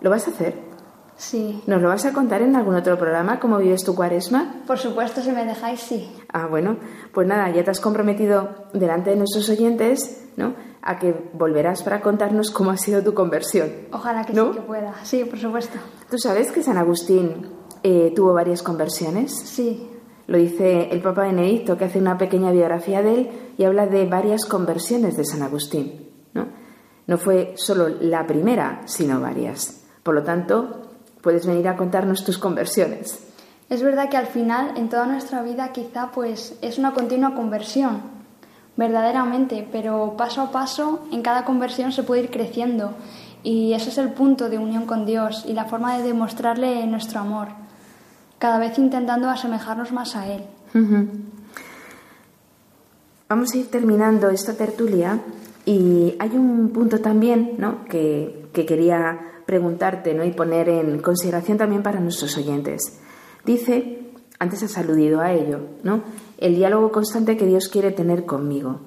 [0.00, 0.71] ¿Lo vas a hacer?
[1.16, 1.62] Sí.
[1.66, 4.62] ¿Nos lo vas a contar en algún otro programa cómo vives tu cuaresma?
[4.66, 6.10] Por supuesto, si me dejáis, sí.
[6.32, 6.76] Ah, bueno,
[7.12, 10.54] pues nada, ya te has comprometido delante de nuestros oyentes, ¿no?
[10.82, 13.70] a que volverás para contarnos cómo ha sido tu conversión.
[13.92, 14.94] Ojalá que sí que pueda.
[15.04, 15.78] Sí, por supuesto.
[16.10, 17.46] ¿Tú sabes que San Agustín
[17.84, 19.32] eh, tuvo varias conversiones?
[19.32, 19.88] Sí.
[20.26, 24.06] Lo dice el Papa Benedicto, que hace una pequeña biografía de él y habla de
[24.06, 26.10] varias conversiones de San Agustín.
[26.34, 26.48] ¿no?
[27.06, 29.84] no fue solo la primera, sino varias.
[30.02, 30.91] Por lo tanto,
[31.22, 33.18] puedes venir a contarnos tus conversiones.
[33.70, 38.02] Es verdad que al final, en toda nuestra vida, quizá pues es una continua conversión
[38.76, 42.92] verdaderamente, pero paso a paso en cada conversión se puede ir creciendo
[43.42, 47.20] y ese es el punto de unión con Dios y la forma de demostrarle nuestro
[47.20, 47.48] amor,
[48.38, 50.42] cada vez intentando asemejarnos más a Él.
[53.28, 55.18] Vamos a ir terminando esta tertulia
[55.64, 57.84] y hay un punto también ¿no?
[57.84, 60.24] que, que quería preguntarte ¿no?
[60.24, 63.00] y poner en consideración también para nuestros oyentes.
[63.44, 66.02] Dice, antes has aludido a ello, ¿no?
[66.38, 68.80] el diálogo constante que Dios quiere tener conmigo,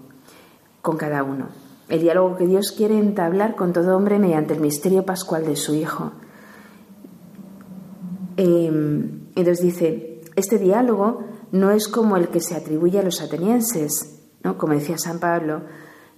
[0.82, 1.48] con cada uno.
[1.88, 5.76] El diálogo que Dios quiere entablar con todo hombre mediante el misterio pascual de su
[5.76, 6.12] Hijo.
[8.38, 14.20] Em, entonces dice, este diálogo no es como el que se atribuye a los atenienses,
[14.44, 14.58] ¿no?
[14.58, 15.62] como decía San Pablo,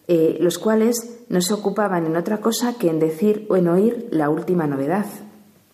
[0.07, 4.07] eh, los cuales no se ocupaban en otra cosa que en decir o en oír
[4.11, 5.05] la última novedad.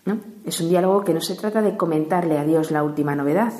[0.04, 0.18] ¿no?
[0.44, 3.52] Es un diálogo que no se trata de comentarle a Dios la última novedad,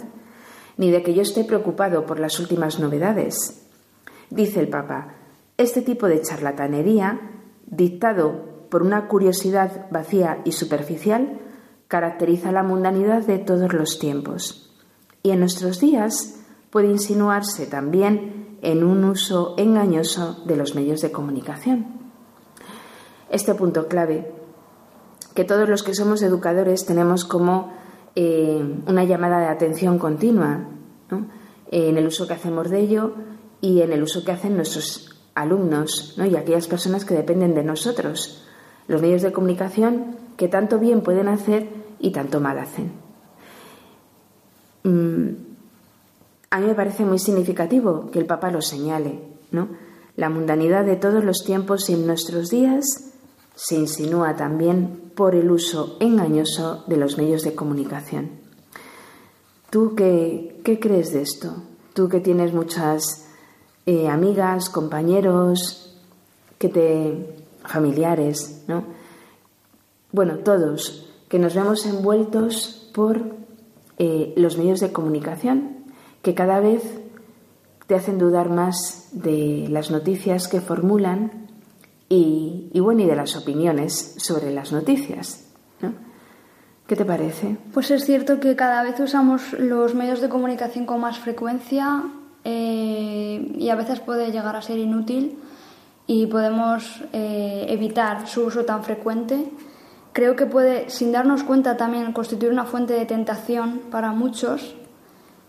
[0.76, 3.62] ni de que yo esté preocupado por las últimas novedades.
[4.30, 5.14] Dice el Papa,
[5.56, 7.20] este tipo de charlatanería,
[7.66, 11.38] dictado por una curiosidad vacía y superficial,
[11.86, 14.74] caracteriza la mundanidad de todos los tiempos.
[15.22, 21.12] Y en nuestros días puede insinuarse también en un uso engañoso de los medios de
[21.12, 21.86] comunicación.
[23.30, 24.32] Este punto clave,
[25.34, 27.72] que todos los que somos educadores tenemos como
[28.16, 30.68] eh, una llamada de atención continua
[31.70, 33.14] en el uso que hacemos de ello
[33.60, 38.46] y en el uso que hacen nuestros alumnos y aquellas personas que dependen de nosotros,
[38.86, 42.92] los medios de comunicación que tanto bien pueden hacer y tanto mal hacen.
[44.84, 45.53] Mm,
[46.54, 49.18] a mí me parece muy significativo que el Papa lo señale,
[49.50, 49.70] ¿no?
[50.14, 52.84] La mundanidad de todos los tiempos y en nuestros días
[53.56, 58.30] se insinúa también por el uso engañoso de los medios de comunicación.
[59.68, 61.56] ¿Tú qué, crees de esto?
[61.92, 63.26] Tú que tienes muchas
[63.84, 65.98] eh, amigas, compañeros,
[66.56, 68.84] que te familiares, ¿no?
[70.12, 73.20] Bueno, todos, que nos vemos envueltos por
[73.98, 75.73] eh, los medios de comunicación,
[76.24, 76.82] que cada vez
[77.86, 81.48] te hacen dudar más de las noticias que formulan
[82.08, 85.46] y, bueno, y de las opiniones sobre las noticias.
[85.80, 85.92] ¿no?
[86.86, 87.56] ¿Qué te parece?
[87.72, 92.04] Pues es cierto que cada vez usamos los medios de comunicación con más frecuencia
[92.44, 95.38] eh, y a veces puede llegar a ser inútil
[96.06, 99.50] y podemos eh, evitar su uso tan frecuente.
[100.12, 104.76] Creo que puede, sin darnos cuenta, también constituir una fuente de tentación para muchos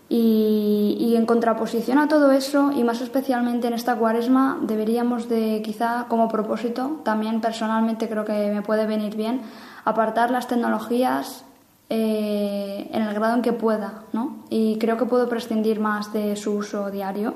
[0.07, 6.05] y, en contraposición a todo eso, y más especialmente en esta cuaresma, deberíamos de quizá
[6.09, 9.41] como propósito, también personalmente creo que me puede venir bien,
[9.83, 11.45] apartar las tecnologías
[11.89, 14.43] eh, en el grado en que pueda, ¿no?
[14.49, 17.33] Y creo que puedo prescindir más de su uso diario.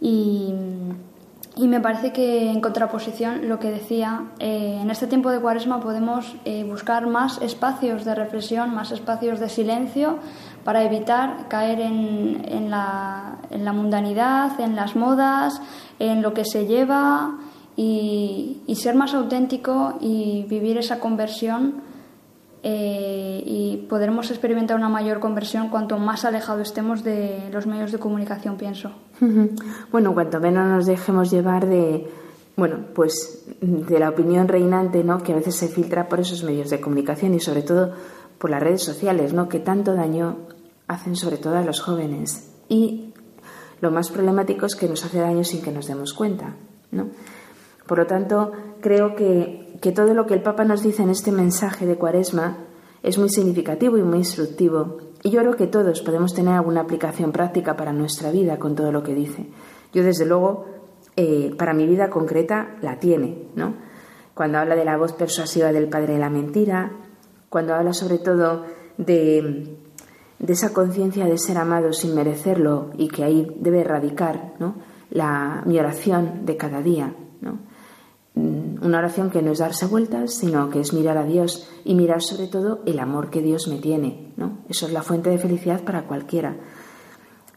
[0.00, 0.52] Y,
[1.56, 5.80] y me parece que en contraposición, lo que decía, eh, en este tiempo de cuaresma
[5.80, 10.18] podemos eh, buscar más espacios de reflexión, más espacios de silencio
[10.64, 15.60] para evitar caer en, en, la, en la mundanidad, en las modas,
[15.98, 17.38] en lo que se lleva
[17.76, 21.82] y, ser más auténtico y vivir esa conversión
[22.62, 27.98] eh, y podremos experimentar una mayor conversión cuanto más alejado estemos de los medios de
[27.98, 28.92] comunicación, pienso.
[29.90, 32.06] Bueno, cuanto menos nos dejemos llevar de,
[32.56, 35.22] bueno, pues de la opinión reinante, ¿no?
[35.22, 37.92] Que a veces se filtra por esos medios de comunicación y sobre todo
[38.40, 39.48] por las redes sociales, ¿no?
[39.48, 40.38] Que tanto daño
[40.88, 43.14] hacen sobre todo a los jóvenes y
[43.80, 46.56] lo más problemático es que nos hace daño sin que nos demos cuenta,
[46.90, 47.10] ¿no?
[47.86, 51.32] Por lo tanto, creo que que todo lo que el Papa nos dice en este
[51.32, 52.58] mensaje de Cuaresma
[53.02, 54.98] es muy significativo y muy instructivo.
[55.22, 58.92] Y yo creo que todos podemos tener alguna aplicación práctica para nuestra vida con todo
[58.92, 59.46] lo que dice.
[59.92, 60.66] Yo, desde luego,
[61.16, 63.74] eh, para mi vida concreta la tiene, ¿no?
[64.34, 66.92] Cuando habla de la voz persuasiva del Padre de la mentira,
[67.50, 68.64] cuando habla sobre todo
[68.96, 69.76] de,
[70.38, 74.76] de esa conciencia de ser amado sin merecerlo y que ahí debe radicar ¿no?
[75.10, 77.14] la, mi oración de cada día.
[77.42, 77.58] ¿no?
[78.34, 81.94] Mm, una oración que no es darse vueltas, sino que es mirar a Dios y
[81.94, 84.32] mirar sobre todo el amor que Dios me tiene.
[84.36, 84.58] ¿no?
[84.68, 86.56] Eso es la fuente de felicidad para cualquiera.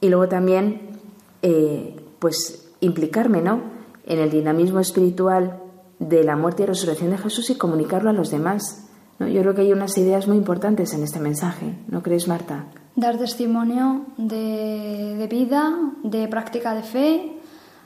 [0.02, 1.00] Y luego también,
[1.42, 3.62] eh, pues, implicarme ¿no?
[4.06, 5.62] en el dinamismo espiritual
[6.00, 8.83] de la muerte y resurrección de Jesús y comunicarlo a los demás.
[9.20, 9.28] ¿No?
[9.28, 12.66] Yo creo que hay unas ideas muy importantes en este mensaje, ¿no crees, Marta?
[12.96, 15.74] Dar testimonio de, de vida,
[16.04, 17.40] de práctica de fe,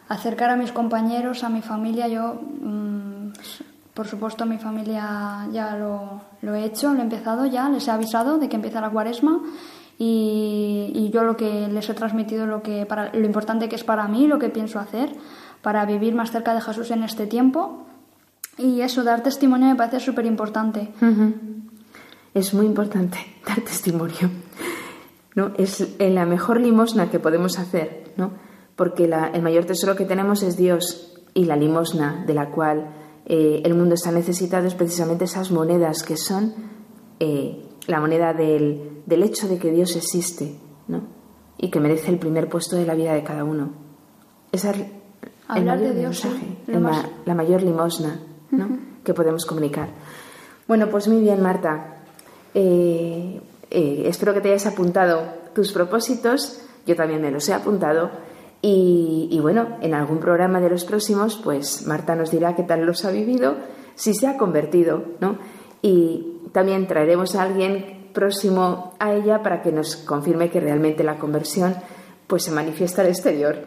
[0.10, 2.08] acercar a mis compañeros, a mi familia.
[2.08, 3.32] Yo, mm,
[3.94, 7.92] por supuesto, mi familia ya lo, lo, he hecho, lo he empezado ya, les he
[7.92, 9.42] avisado de que empieza la cuaresma
[9.98, 13.84] y, y, yo lo que les he transmitido lo, que para, lo importante que es
[13.84, 15.12] para mí, lo que pienso hacer
[15.62, 17.87] para vivir más cerca de Jesús en este tiempo.
[18.58, 20.90] Y eso, dar testimonio me parece súper importante.
[22.34, 23.18] Es muy importante
[23.48, 24.30] dar testimonio.
[25.36, 25.52] ¿no?
[25.58, 28.32] Es la mejor limosna que podemos hacer, ¿no?
[28.76, 32.90] porque el mayor tesoro que tenemos es Dios y la limosna de la cual
[33.26, 36.54] eh, el mundo está necesitado es precisamente esas monedas que son
[37.20, 40.56] eh, la moneda del, hecho de que Dios existe
[40.88, 41.02] ¿no?
[41.58, 43.70] y que merece el primer puesto de la vida de cada uno.
[44.52, 44.78] Esa es
[45.56, 46.58] el mayor mensaje,
[47.26, 48.20] la mayor limosna
[49.04, 49.90] que podemos comunicar.
[50.68, 51.98] Bueno, pues muy bien, Marta.
[52.54, 56.62] Eh, espero que te hayas apuntado tus propósitos.
[56.86, 58.12] Yo también me los he apuntado
[58.62, 63.06] y, bueno, en algún programa de los próximos, pues Marta nos dirá qué tal los
[63.06, 63.56] ha vivido,
[63.96, 65.38] si se ha convertido, ¿no?
[65.82, 71.20] Y también traeremos a alguien próximo a ella para que nos confirme que realmente la
[71.20, 71.76] conversión
[72.26, 73.58] pues se manifiesta al exterior.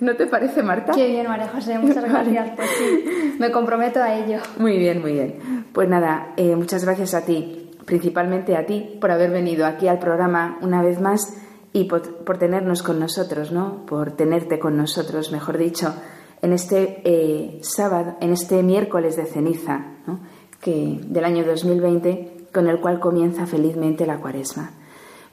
[0.00, 0.92] ¿No te parece, Marta?
[0.92, 2.50] Qué bien, María José, muchas gracias.
[2.56, 4.38] Pues sí, me comprometo a ello.
[4.58, 5.66] Muy bien, muy bien.
[5.72, 9.98] Pues nada, eh, muchas gracias a ti, principalmente a ti, por haber venido aquí al
[9.98, 11.36] programa una vez más
[11.72, 12.00] y por,
[12.38, 13.84] tenernos con nosotros, ¿no?
[13.86, 15.94] Por tenerte con nosotros, mejor dicho,
[16.42, 20.20] en este eh, sábado, en este miércoles de ceniza, ¿no?
[20.60, 24.72] que del año 2020, con el cual comienza felizmente la Cuaresma.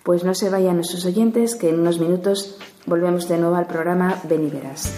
[0.08, 2.56] Pues no se vayan nuestros oyentes, que en unos minutos
[2.86, 4.90] volvemos de nuevo al programa Ven y Verás.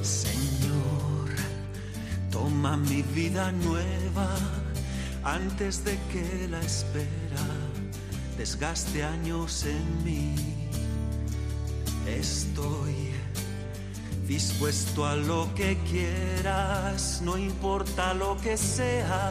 [0.00, 1.28] Señor,
[2.30, 4.34] toma mi vida nueva
[5.22, 7.44] antes de que la espera
[8.38, 10.34] desgaste años en mí.
[12.08, 13.10] Estoy
[14.26, 19.30] dispuesto a lo que quieras, no importa lo que sea,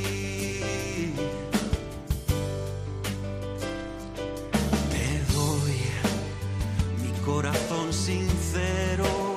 [7.41, 9.35] Corazón sincero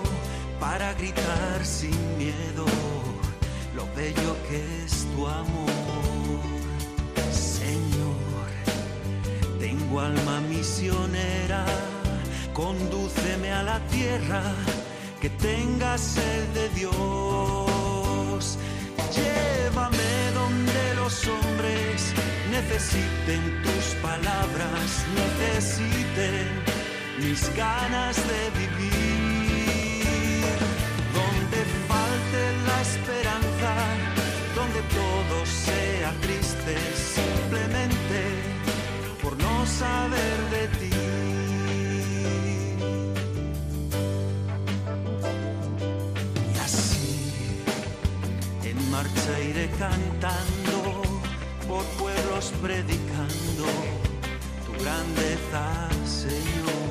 [0.60, 2.66] para gritar sin miedo
[3.74, 6.42] lo bello que es tu amor.
[7.32, 8.50] Señor,
[9.58, 11.64] tengo alma misionera,
[12.52, 14.42] condúceme a la tierra
[15.18, 18.58] que tenga sed de Dios.
[19.16, 22.12] Llévame donde los hombres
[22.50, 24.88] necesiten tus palabras,
[25.22, 26.73] necesiten
[27.24, 30.44] mis ganas de vivir,
[31.18, 31.58] donde
[31.88, 33.72] falte la esperanza,
[34.58, 36.74] donde todo sea triste
[37.14, 38.20] simplemente
[39.22, 40.94] por no saber de ti.
[46.54, 47.64] Y así,
[48.70, 50.78] en marcha iré cantando,
[51.68, 53.66] por pueblos predicando
[54.66, 55.64] tu grandeza,
[56.04, 56.83] Señor.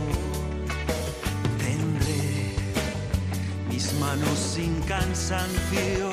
[4.04, 6.12] Manos sin cansancio,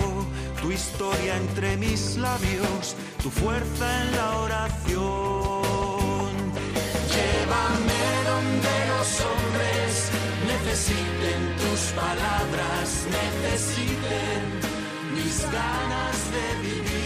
[0.60, 6.32] tu historia entre mis labios, tu fuerza en la oración.
[7.14, 9.92] Llévame donde los hombres
[10.52, 12.86] necesiten tus palabras,
[13.20, 14.40] necesiten
[15.16, 16.99] mis ganas de vivir,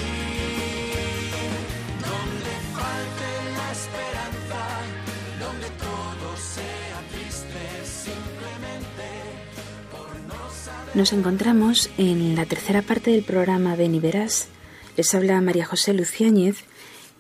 [10.92, 14.48] nos encontramos en la tercera parte del programa Ven y Verás.
[14.96, 16.64] Les habla María José Luciáñez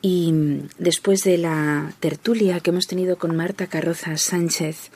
[0.02, 0.32] y
[0.78, 4.90] después de la tertulia que hemos tenido con Marta Carroza Sánchez,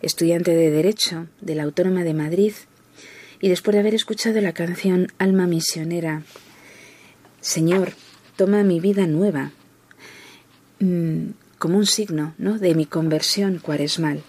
[0.00, 2.52] estudiante de Derecho de la Autónoma de Madrid,
[3.40, 6.22] y después de haber escuchado la canción Alma Misionera,
[7.40, 7.92] Señor,
[8.36, 9.50] toma mi vida nueva,
[10.78, 12.58] mm, como un signo ¿no?
[12.58, 14.22] de mi conversión cuaresmal,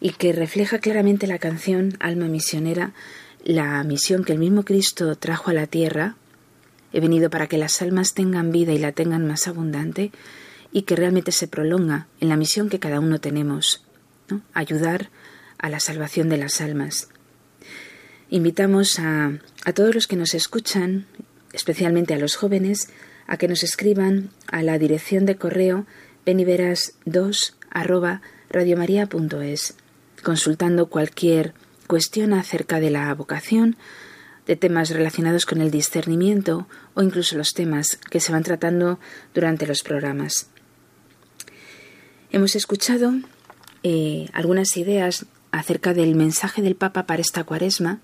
[0.00, 2.92] y que refleja claramente la canción Alma Misionera
[3.44, 6.16] la misión que el mismo Cristo trajo a la tierra,
[6.92, 10.10] he venido para que las almas tengan vida y la tengan más abundante,
[10.72, 13.84] y que realmente se prolonga en la misión que cada uno tenemos,
[14.54, 15.10] ayudar
[15.58, 17.08] a la salvación de las almas.
[18.30, 21.06] Invitamos a, a todos los que nos escuchan,
[21.52, 22.88] especialmente a los jóvenes,
[23.26, 25.86] a que nos escriban a la dirección de correo
[26.26, 29.76] beniveras2 arroba radiomaria.es,
[30.24, 31.54] consultando cualquier
[31.86, 33.76] cuestión acerca de la vocación,
[34.46, 38.98] de temas relacionados con el discernimiento o incluso los temas que se van tratando
[39.32, 40.48] durante los programas.
[42.30, 43.12] Hemos escuchado
[43.84, 48.00] eh, algunas ideas acerca del mensaje del Papa para esta cuaresma,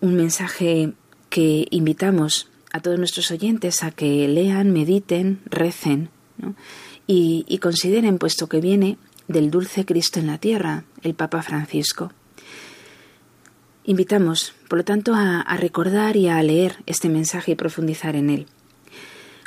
[0.00, 0.94] un mensaje
[1.28, 6.08] que invitamos a todos nuestros oyentes a que lean, mediten, recen
[7.06, 8.96] y, y consideren, puesto que viene
[9.30, 12.12] del dulce Cristo en la tierra, el Papa Francisco.
[13.84, 18.46] Invitamos, por lo tanto, a, recordar y a leer este mensaje y profundizar en él.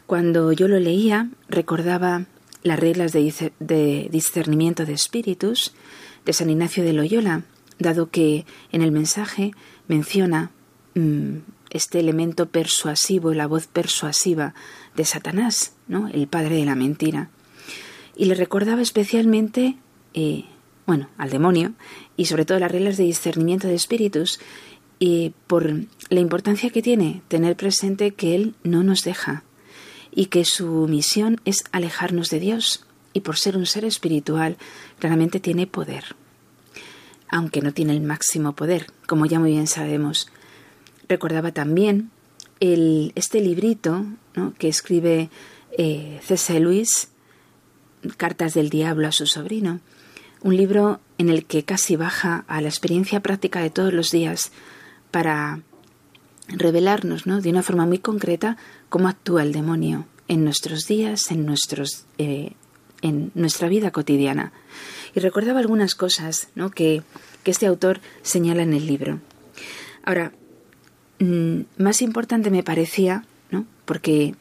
[0.07, 2.25] Cuando yo lo leía, recordaba
[2.63, 5.73] las reglas de, discernimiento de espíritus
[6.25, 7.43] de San Ignacio de Loyola,
[7.77, 9.51] dado que en el mensaje
[9.89, 10.51] menciona
[10.95, 11.39] mm,
[11.71, 14.53] este elemento persuasivo, la voz persuasiva
[14.95, 16.07] de Satanás, ¿no?
[16.07, 17.29] el padre de la mentira.
[18.15, 19.77] Y le recordaba especialmente
[20.13, 20.45] eh,
[20.85, 21.73] bueno, al demonio,
[22.17, 24.39] y sobre todo las reglas de discernimiento de espíritus,
[24.99, 25.69] y por
[26.09, 29.43] la importancia que tiene tener presente que Él no nos deja
[30.15, 34.57] y que su misión es alejarnos de Dios, y por ser un ser espiritual,
[34.99, 36.15] claramente tiene poder,
[37.29, 40.29] aunque no tiene el máximo poder, como ya muy bien sabemos.
[41.07, 42.11] Recordaba también
[42.59, 44.05] el, este librito
[44.57, 45.29] que escribe
[45.77, 46.59] eh, C.S.
[46.59, 47.09] Lewis,
[48.17, 49.79] Cartas del Diablo a su sobrino,
[50.41, 54.51] un libro en el que casi baja a la experiencia práctica de todos los días
[55.11, 55.61] para
[56.47, 57.41] revelarnos ¿no?
[57.41, 58.57] de una forma muy concreta
[58.89, 62.53] cómo actúa el demonio en nuestros días, en, nuestros, eh,
[63.01, 64.51] en nuestra vida cotidiana.
[65.15, 66.71] Y recordaba algunas cosas ¿no?
[66.71, 67.03] que,
[67.43, 69.19] que este autor señala en el libro.
[70.03, 70.33] Ahora,
[71.19, 73.65] mm, más importante me parecía, ¿no?
[73.85, 74.35] porque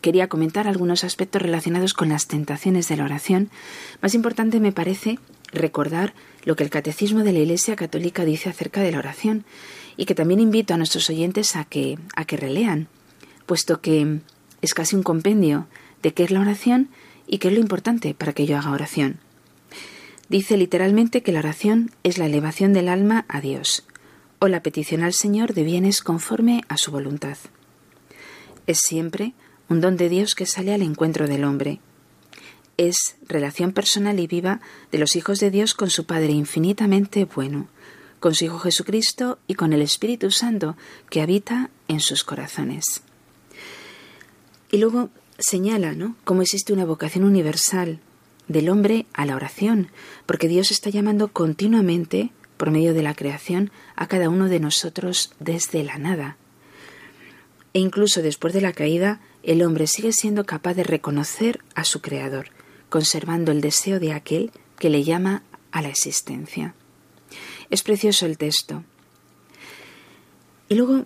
[0.00, 3.50] quería comentar algunos aspectos relacionados con las tentaciones de la oración,
[4.02, 5.18] más importante me parece
[5.52, 6.14] recordar
[6.44, 9.44] lo que el Catecismo de la Iglesia Católica dice acerca de la oración
[9.96, 12.88] y que también invito a nuestros oyentes a que, a que relean,
[13.46, 14.20] puesto que
[14.60, 15.66] es casi un compendio
[16.02, 16.88] de qué es la oración
[17.26, 19.18] y qué es lo importante para que yo haga oración.
[20.28, 23.86] Dice literalmente que la oración es la elevación del alma a Dios
[24.40, 27.38] o la petición al Señor de bienes conforme a su voluntad.
[28.66, 29.32] Es siempre
[29.68, 31.80] un don de Dios que sale al encuentro del hombre.
[32.76, 34.60] Es relación personal y viva
[34.92, 37.68] de los hijos de Dios con su Padre infinitamente bueno,
[38.20, 40.76] con su Hijo Jesucristo y con el Espíritu Santo
[41.10, 43.02] que habita en sus corazones.
[44.70, 48.00] Y luego señala, ¿no?, cómo existe una vocación universal
[48.48, 49.90] del hombre a la oración,
[50.26, 55.32] porque Dios está llamando continuamente, por medio de la creación, a cada uno de nosotros
[55.38, 56.36] desde la nada.
[57.72, 62.00] E incluso después de la caída, el hombre sigue siendo capaz de reconocer a su
[62.00, 62.50] Creador,
[62.88, 66.74] conservando el deseo de aquel que le llama a la existencia.
[67.70, 68.84] Es precioso el texto.
[70.68, 71.04] Y luego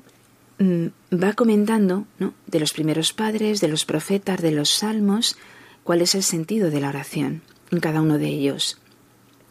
[0.59, 2.35] mm, va comentando ¿no?
[2.47, 5.37] de los primeros padres, de los profetas, de los salmos,
[5.85, 8.79] cuál es el sentido de la oración en cada uno de ellos.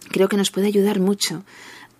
[0.10, 1.44] Creo que nos puede ayudar mucho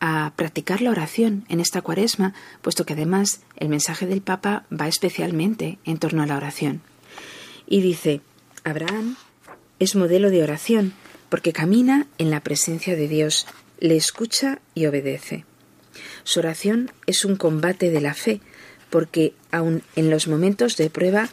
[0.02, 4.88] a practicar la oración en esta cuaresma, puesto que además el mensaje del Papa va
[4.88, 6.82] especialmente en torno a la oración.
[7.68, 8.20] Y dice,
[8.64, 9.16] Abraham
[9.80, 10.94] es modelo de oración
[11.30, 13.46] porque camina en la presencia de Dios,
[13.80, 15.46] le escucha y obedece.
[16.24, 18.42] Su oración es un combate de la fe,
[18.90, 21.30] porque aun en los momentos de prueba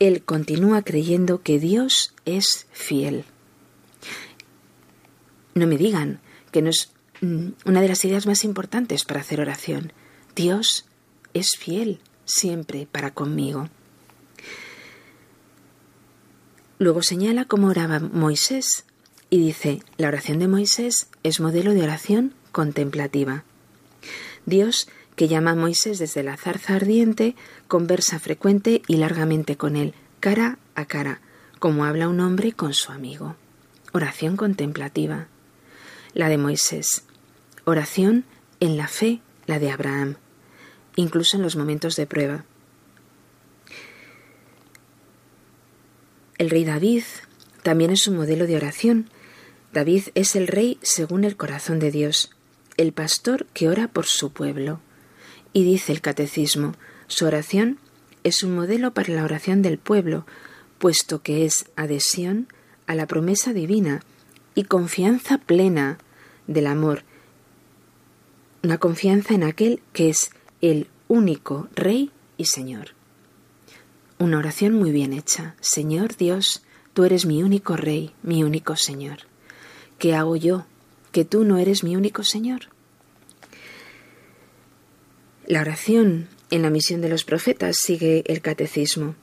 [0.00, 3.24] él continúa creyendo que Dios es fiel.
[5.54, 6.90] No me digan que no es
[7.22, 9.92] una de las ideas más importantes para hacer oración.
[10.34, 10.86] Dios
[11.34, 13.68] es fiel siempre para conmigo.
[16.78, 18.84] Luego señala cómo oraba Moisés
[19.28, 23.44] y dice, la oración de Moisés es modelo de oración contemplativa.
[24.46, 27.36] Dios que llama a Moisés desde la zarza ardiente,
[27.68, 31.20] conversa frecuente y largamente con él, cara a cara,
[31.58, 33.36] como habla un hombre con su amigo.
[33.92, 35.28] Oración contemplativa.
[36.14, 37.04] La de Moisés.
[37.70, 38.24] Oración
[38.58, 40.16] en la fe, la de Abraham,
[40.96, 42.44] incluso en los momentos de prueba.
[46.36, 47.04] El rey David
[47.62, 49.08] también es un modelo de oración.
[49.72, 52.32] David es el rey según el corazón de Dios,
[52.76, 54.80] el pastor que ora por su pueblo.
[55.52, 56.74] Y dice el catecismo,
[57.06, 57.78] su oración
[58.24, 60.26] es un modelo para la oración del pueblo,
[60.80, 62.48] puesto que es adhesión
[62.88, 64.02] a la promesa divina
[64.56, 65.98] y confianza plena
[66.48, 67.04] del amor,
[68.62, 70.30] una confianza en aquel que es
[70.60, 72.94] el único Rey y Señor.
[74.18, 75.54] Una oración muy bien hecha.
[75.60, 79.20] Señor Dios, tú eres mi único Rey, mi único Señor.
[79.98, 80.66] ¿Qué hago yo
[81.12, 82.68] que tú no eres mi único Señor?
[85.46, 89.14] La oración en la misión de los profetas sigue el catecismo,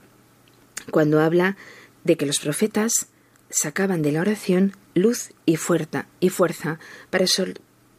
[0.92, 1.58] cuando habla
[2.04, 3.08] de que los profetas
[3.50, 6.80] sacaban de la oración luz y fuerza, y fuerza
[7.10, 7.28] para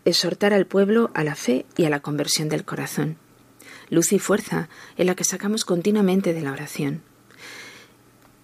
[0.08, 3.16] exhortar al pueblo a la fe y a la conversión del corazón.
[3.90, 7.02] Luz y fuerza en la que sacamos continuamente de la oración.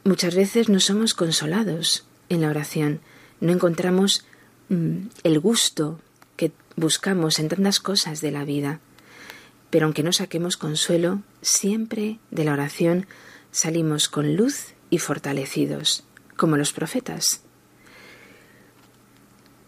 [0.05, 3.01] Muchas veces no somos consolados en la oración,
[3.41, 4.25] no encontramos
[4.69, 6.01] mm, el gusto
[6.37, 8.81] que buscamos en tantas cosas de la vida.
[9.71, 13.07] Pero aunque no saquemos consuelo, siempre de la oración
[13.51, 16.05] salimos con luz y fortalecidos,
[16.37, 17.44] como los profetas.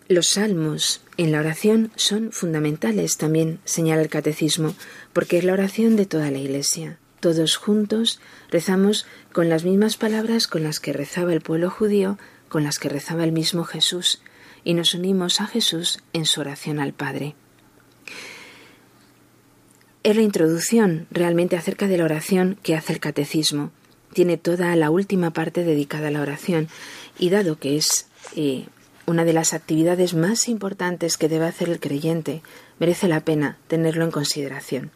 [0.08, 4.74] Los salmos en la oración son fundamentales, también señala el catecismo,
[5.12, 6.98] porque es la oración de toda la Iglesia.
[7.20, 12.62] Todos juntos rezamos con las mismas palabras con las que rezaba el pueblo judío, con
[12.62, 14.20] las que rezaba el mismo Jesús,
[14.62, 17.34] y nos unimos a Jesús en su oración al Padre
[20.06, 23.72] es la introducción realmente acerca de la oración que hace el catecismo.
[24.12, 26.68] Tiene toda la última parte dedicada a la oración
[27.18, 28.66] y dado que es eh,
[29.06, 32.42] una de las actividades más importantes que debe hacer el creyente,
[32.78, 34.90] merece la pena tenerlo en consideración.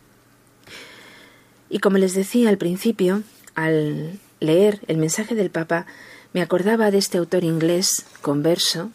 [1.68, 3.22] Y como les decía al principio,
[3.54, 5.86] al leer el mensaje del Papa,
[6.32, 8.90] me acordaba de este autor inglés converso,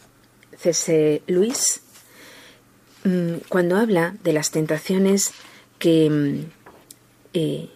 [0.58, 1.22] C.S.
[1.26, 1.80] Lewis,
[3.04, 5.32] mm, cuando habla de las tentaciones
[5.78, 6.50] que, mm,
[7.34, 7.70] eh,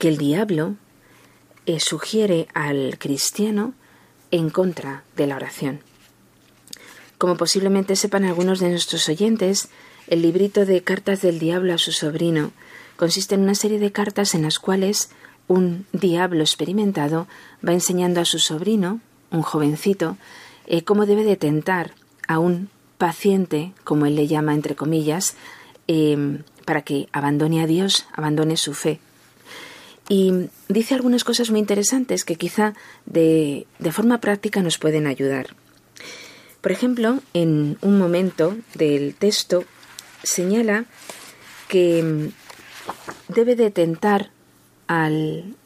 [0.00, 0.76] el diablo
[1.66, 3.74] eh, sugiere al cristiano
[4.30, 5.80] en contra de la oración.
[7.20, 9.68] Como posiblemente sepan algunos de nuestros oyentes,
[10.06, 12.50] el librito de cartas del diablo a su sobrino
[12.96, 15.10] consiste en una serie de cartas en las cuales
[15.46, 17.28] un diablo experimentado
[17.62, 20.16] va enseñando a su sobrino, un jovencito,
[20.66, 21.92] eh, cómo debe de tentar
[22.26, 25.36] a un paciente, como él le llama entre comillas,
[25.88, 28.98] em, para que abandone a Dios, abandone su fe.
[30.08, 32.72] Y dice algunas cosas muy interesantes que quizá
[33.04, 35.48] de forma práctica nos pueden ayudar.
[36.60, 39.64] Por ejemplo, en un momento del texto
[40.22, 40.84] señala
[41.68, 42.32] que em,
[43.28, 44.30] debe de tentar
[44.86, 45.56] al,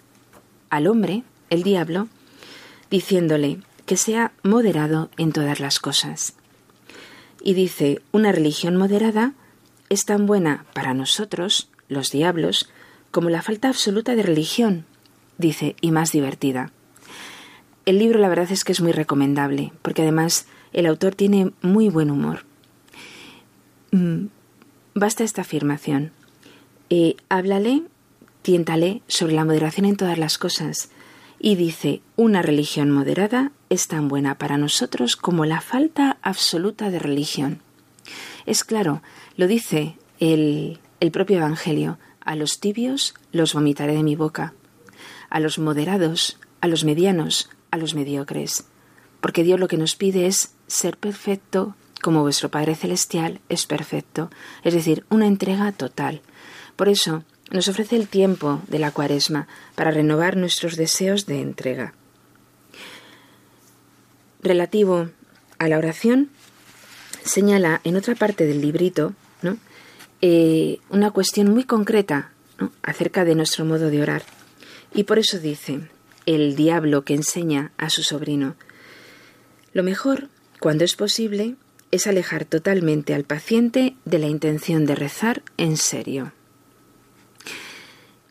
[0.71, 2.09] al hombre, el diablo,
[2.91, 6.35] diciéndole que sea moderado en todas las cosas.
[7.43, 9.33] Y dice, una religión moderada
[9.89, 12.71] es tan buena para nosotros, los diablos,
[13.11, 14.87] como la falta absoluta de religión,
[15.39, 16.71] dice, y más divertida.
[17.85, 21.89] El libro la verdad es que es muy recomendable, porque además el autor tiene muy
[21.89, 22.45] buen humor.
[23.93, 24.27] Mm,
[24.95, 26.13] basta esta afirmación.
[26.91, 27.83] Eh, háblale,
[28.43, 30.91] tiéntale sobre la moderación en todas las cosas,
[31.39, 36.99] y dice, una religión moderada es tan buena para nosotros como la falta absoluta de
[36.99, 37.61] religión.
[38.47, 39.03] Es claro,
[39.37, 44.55] lo dice el, el propio Evangelio, a los tibios los vomitaré de mi boca,
[45.29, 48.65] a los moderados, a los medianos, a los mediocres,
[49.21, 54.31] porque Dios lo que nos pide es ser perfecto como vuestro Padre Celestial es perfecto,
[54.63, 56.21] es decir, una entrega total.
[56.77, 61.95] Por eso, nos ofrece el tiempo de la cuaresma para renovar nuestros deseos de entrega.
[64.43, 65.09] Relativo
[65.59, 66.31] a la oración,
[67.25, 69.15] señala en otra parte del librito
[70.21, 72.31] eh, una cuestión muy concreta
[72.83, 74.23] acerca de nuestro modo de orar.
[74.95, 75.89] Y por eso dice,
[76.25, 78.57] el diablo que enseña a su sobrino,
[79.73, 80.29] lo mejor,
[80.65, 81.57] cuando es posible,
[81.91, 86.33] es alejar totalmente al paciente de la intención de rezar en serio.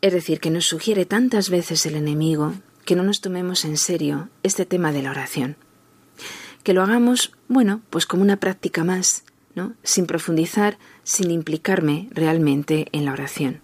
[0.00, 2.54] Es decir, que nos sugiere tantas veces el enemigo
[2.84, 5.54] que no nos tomemos en serio este tema de la oración.
[6.64, 9.22] Que lo hagamos, bueno, pues como una práctica más,
[9.54, 9.74] ¿no?
[9.84, 13.60] Sin profundizar, sin implicarme realmente en la oración.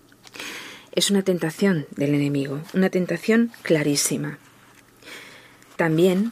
[0.93, 4.39] Es una tentación del enemigo, una tentación clarísima.
[5.75, 6.31] También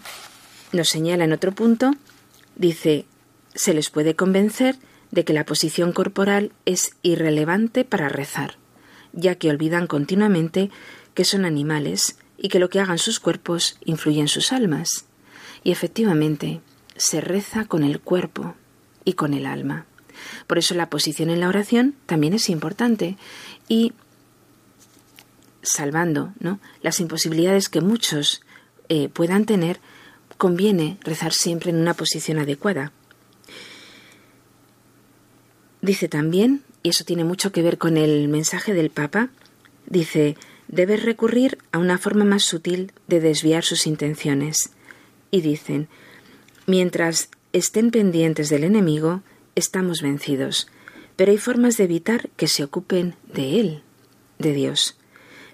[0.71, 1.97] nos señala en otro punto,
[2.59, 3.07] dice,
[3.55, 4.77] se les puede convencer
[5.11, 8.57] de que la posición corporal es irrelevante para rezar
[9.13, 10.71] ya que olvidan continuamente
[11.15, 15.07] que son animales y que lo que hagan sus cuerpos influye en sus almas.
[15.65, 16.61] Y efectivamente,
[16.97, 18.55] se reza con el cuerpo
[19.05, 19.87] y con el alma.
[20.47, 23.17] Por eso la posición en la oración también es importante
[23.69, 23.93] y
[25.63, 26.61] salvando ¿no?
[26.83, 28.43] las imposibilidades que muchos
[28.89, 29.81] eh, puedan tener,
[30.39, 32.93] conviene rezar siempre en una posición adecuada.
[35.83, 39.31] Dice también y eso tiene mucho que ver con el mensaje del Papa,
[39.87, 40.37] dice,
[40.69, 44.71] debes recurrir a una forma más sutil de desviar sus intenciones.
[45.31, 45.89] Y dicen,
[46.67, 49.23] mientras estén pendientes del enemigo,
[49.55, 50.69] estamos vencidos,
[51.17, 53.83] pero hay formas de evitar que se ocupen de él,
[54.39, 54.97] de Dios.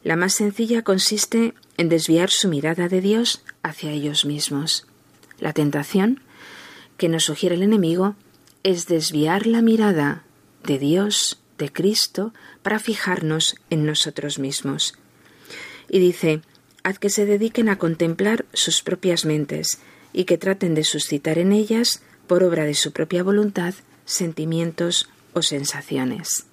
[0.03, 4.87] La más sencilla consiste en desviar su mirada de Dios hacia ellos mismos.
[5.39, 6.21] La tentación
[6.97, 8.15] que nos sugiere el enemigo
[8.63, 10.25] es desviar la mirada
[10.65, 14.95] de Dios, de Cristo, para fijarnos en nosotros mismos.
[15.89, 16.41] Y dice,
[16.83, 19.79] haz que se dediquen a contemplar sus propias mentes
[20.13, 23.75] y que traten de suscitar en ellas, por obra de su propia voluntad,
[24.07, 26.47] sentimientos o sensaciones.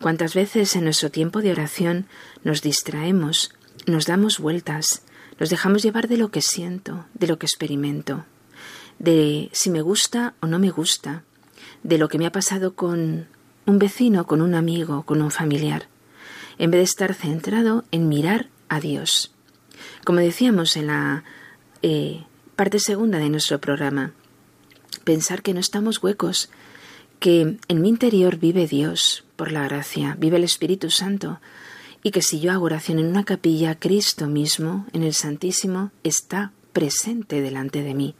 [0.00, 2.06] ¿Cuántas veces en nuestro tiempo de oración
[2.42, 3.54] nos distraemos,
[3.86, 5.02] nos damos vueltas,
[5.38, 8.24] nos dejamos llevar de lo que siento, de lo que experimento,
[8.98, 11.24] de si me gusta o no me gusta,
[11.82, 13.26] de lo que me ha pasado con
[13.66, 15.88] un vecino, con un amigo, con un familiar,
[16.58, 19.32] en vez de estar centrado en mirar a Dios.
[20.04, 21.24] Como decíamos en la
[21.82, 22.24] eh,
[22.56, 24.12] parte segunda de nuestro programa,
[25.04, 26.50] pensar que no estamos huecos,
[27.18, 31.40] que en mi interior vive Dios por la gracia, vive el Espíritu Santo,
[32.06, 36.52] y que si yo hago oración en una capilla, Cristo mismo, en el Santísimo, está
[36.74, 38.14] presente delante de mí.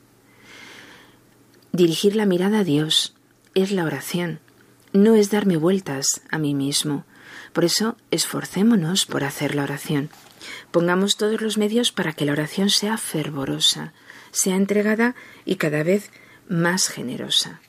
[1.71, 3.15] Dirigir la mirada a Dios,
[3.55, 4.41] es la oración,
[4.95, 7.05] no es darme vueltas a mí mismo.
[7.53, 10.09] Por eso, esforcémonos por hacer la oración.
[10.71, 13.93] Pongamos todos los medios para que la oración sea fervorosa,
[14.31, 15.15] sea entregada
[15.45, 16.11] y cada vez
[16.49, 17.61] más generosa.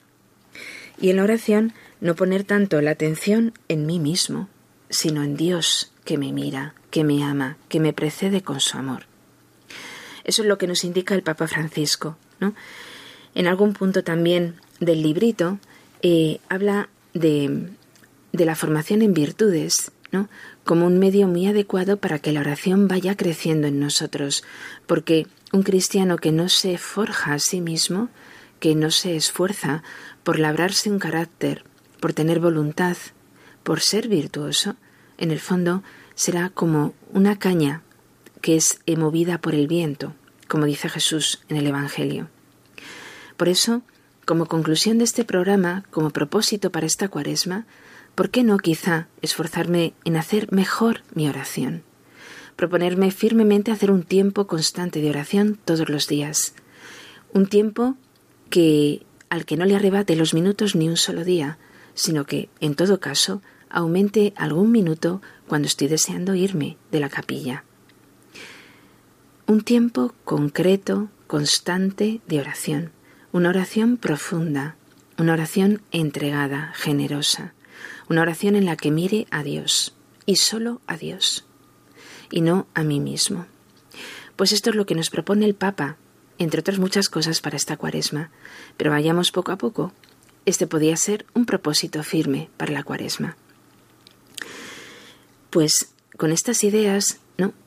[0.97, 4.47] Y en la oración no poner tanto la atención en mí mismo,
[4.89, 9.03] sino en Dios que me mira, que me ama, que me precede con su amor.
[10.23, 12.17] Eso es lo que nos indica el Papa Francisco.
[12.39, 12.55] ¿no?
[13.33, 15.59] En algún punto también del librito
[16.01, 17.69] eh, habla de,
[18.31, 20.29] de, la formación en virtudes, ¿no?
[20.63, 24.43] como un medio muy adecuado para que la oración vaya creciendo en nosotros,
[24.85, 28.09] porque un cristiano que no se forja a sí mismo,
[28.59, 29.83] que no se esfuerza
[30.23, 31.63] por labrarse un carácter,
[31.99, 32.97] por tener voluntad,
[33.63, 34.75] por ser virtuoso,
[35.18, 35.84] en el fondo
[36.16, 37.82] será como una caña
[38.41, 40.13] que es movida por el viento,
[40.47, 42.30] como dice Jesús en el Evangelio.
[43.38, 43.82] Por eso,
[44.26, 47.66] como conclusión de este programa, como propósito para esta cuaresma,
[48.16, 51.84] ¿por qué no quizá esforzarme en hacer mejor mi oración?
[52.55, 56.53] Proponerme firmemente hacer un tiempo constante de oración todos los días.
[57.34, 57.97] Un tiempo
[58.49, 61.57] que al que no le arrebate los minutos ni un solo día,
[61.93, 63.41] sino que, en todo caso,
[63.76, 67.65] aumente algún minuto cuando estoy deseando irme de la capilla.
[69.47, 72.91] Un tiempo concreto, constante de oración,
[73.34, 74.78] una oración profunda,
[75.17, 77.53] una oración entregada, generosa,
[78.09, 79.93] una oración en la que mire a Dios
[80.26, 81.45] y solo a Dios
[82.32, 83.45] y no a mí mismo.
[84.38, 85.97] Pues esto es lo que nos propone el Papa,
[86.38, 88.32] entre otras muchas cosas para esta cuaresma,
[88.78, 89.91] pero vayamos poco a poco.
[90.45, 93.36] Este podía ser un propósito firme para la cuaresma.
[95.55, 97.21] Pues con estas ideas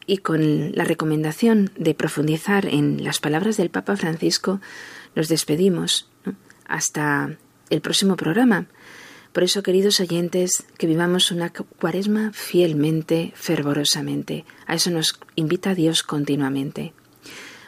[0.07, 4.61] y con la recomendación de profundizar en las palabras del Papa Francisco,
[5.15, 6.07] nos despedimos
[6.67, 7.39] hasta
[7.71, 8.67] el próximo programa.
[9.33, 14.45] Por eso, queridos oyentes, que vivamos una cuaresma fielmente, fervorosamente.
[14.67, 16.93] A eso nos invita Dios continuamente.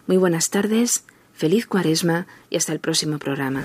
[0.06, 3.64] Muy buenas tardes, feliz cuaresma y hasta el próximo programa.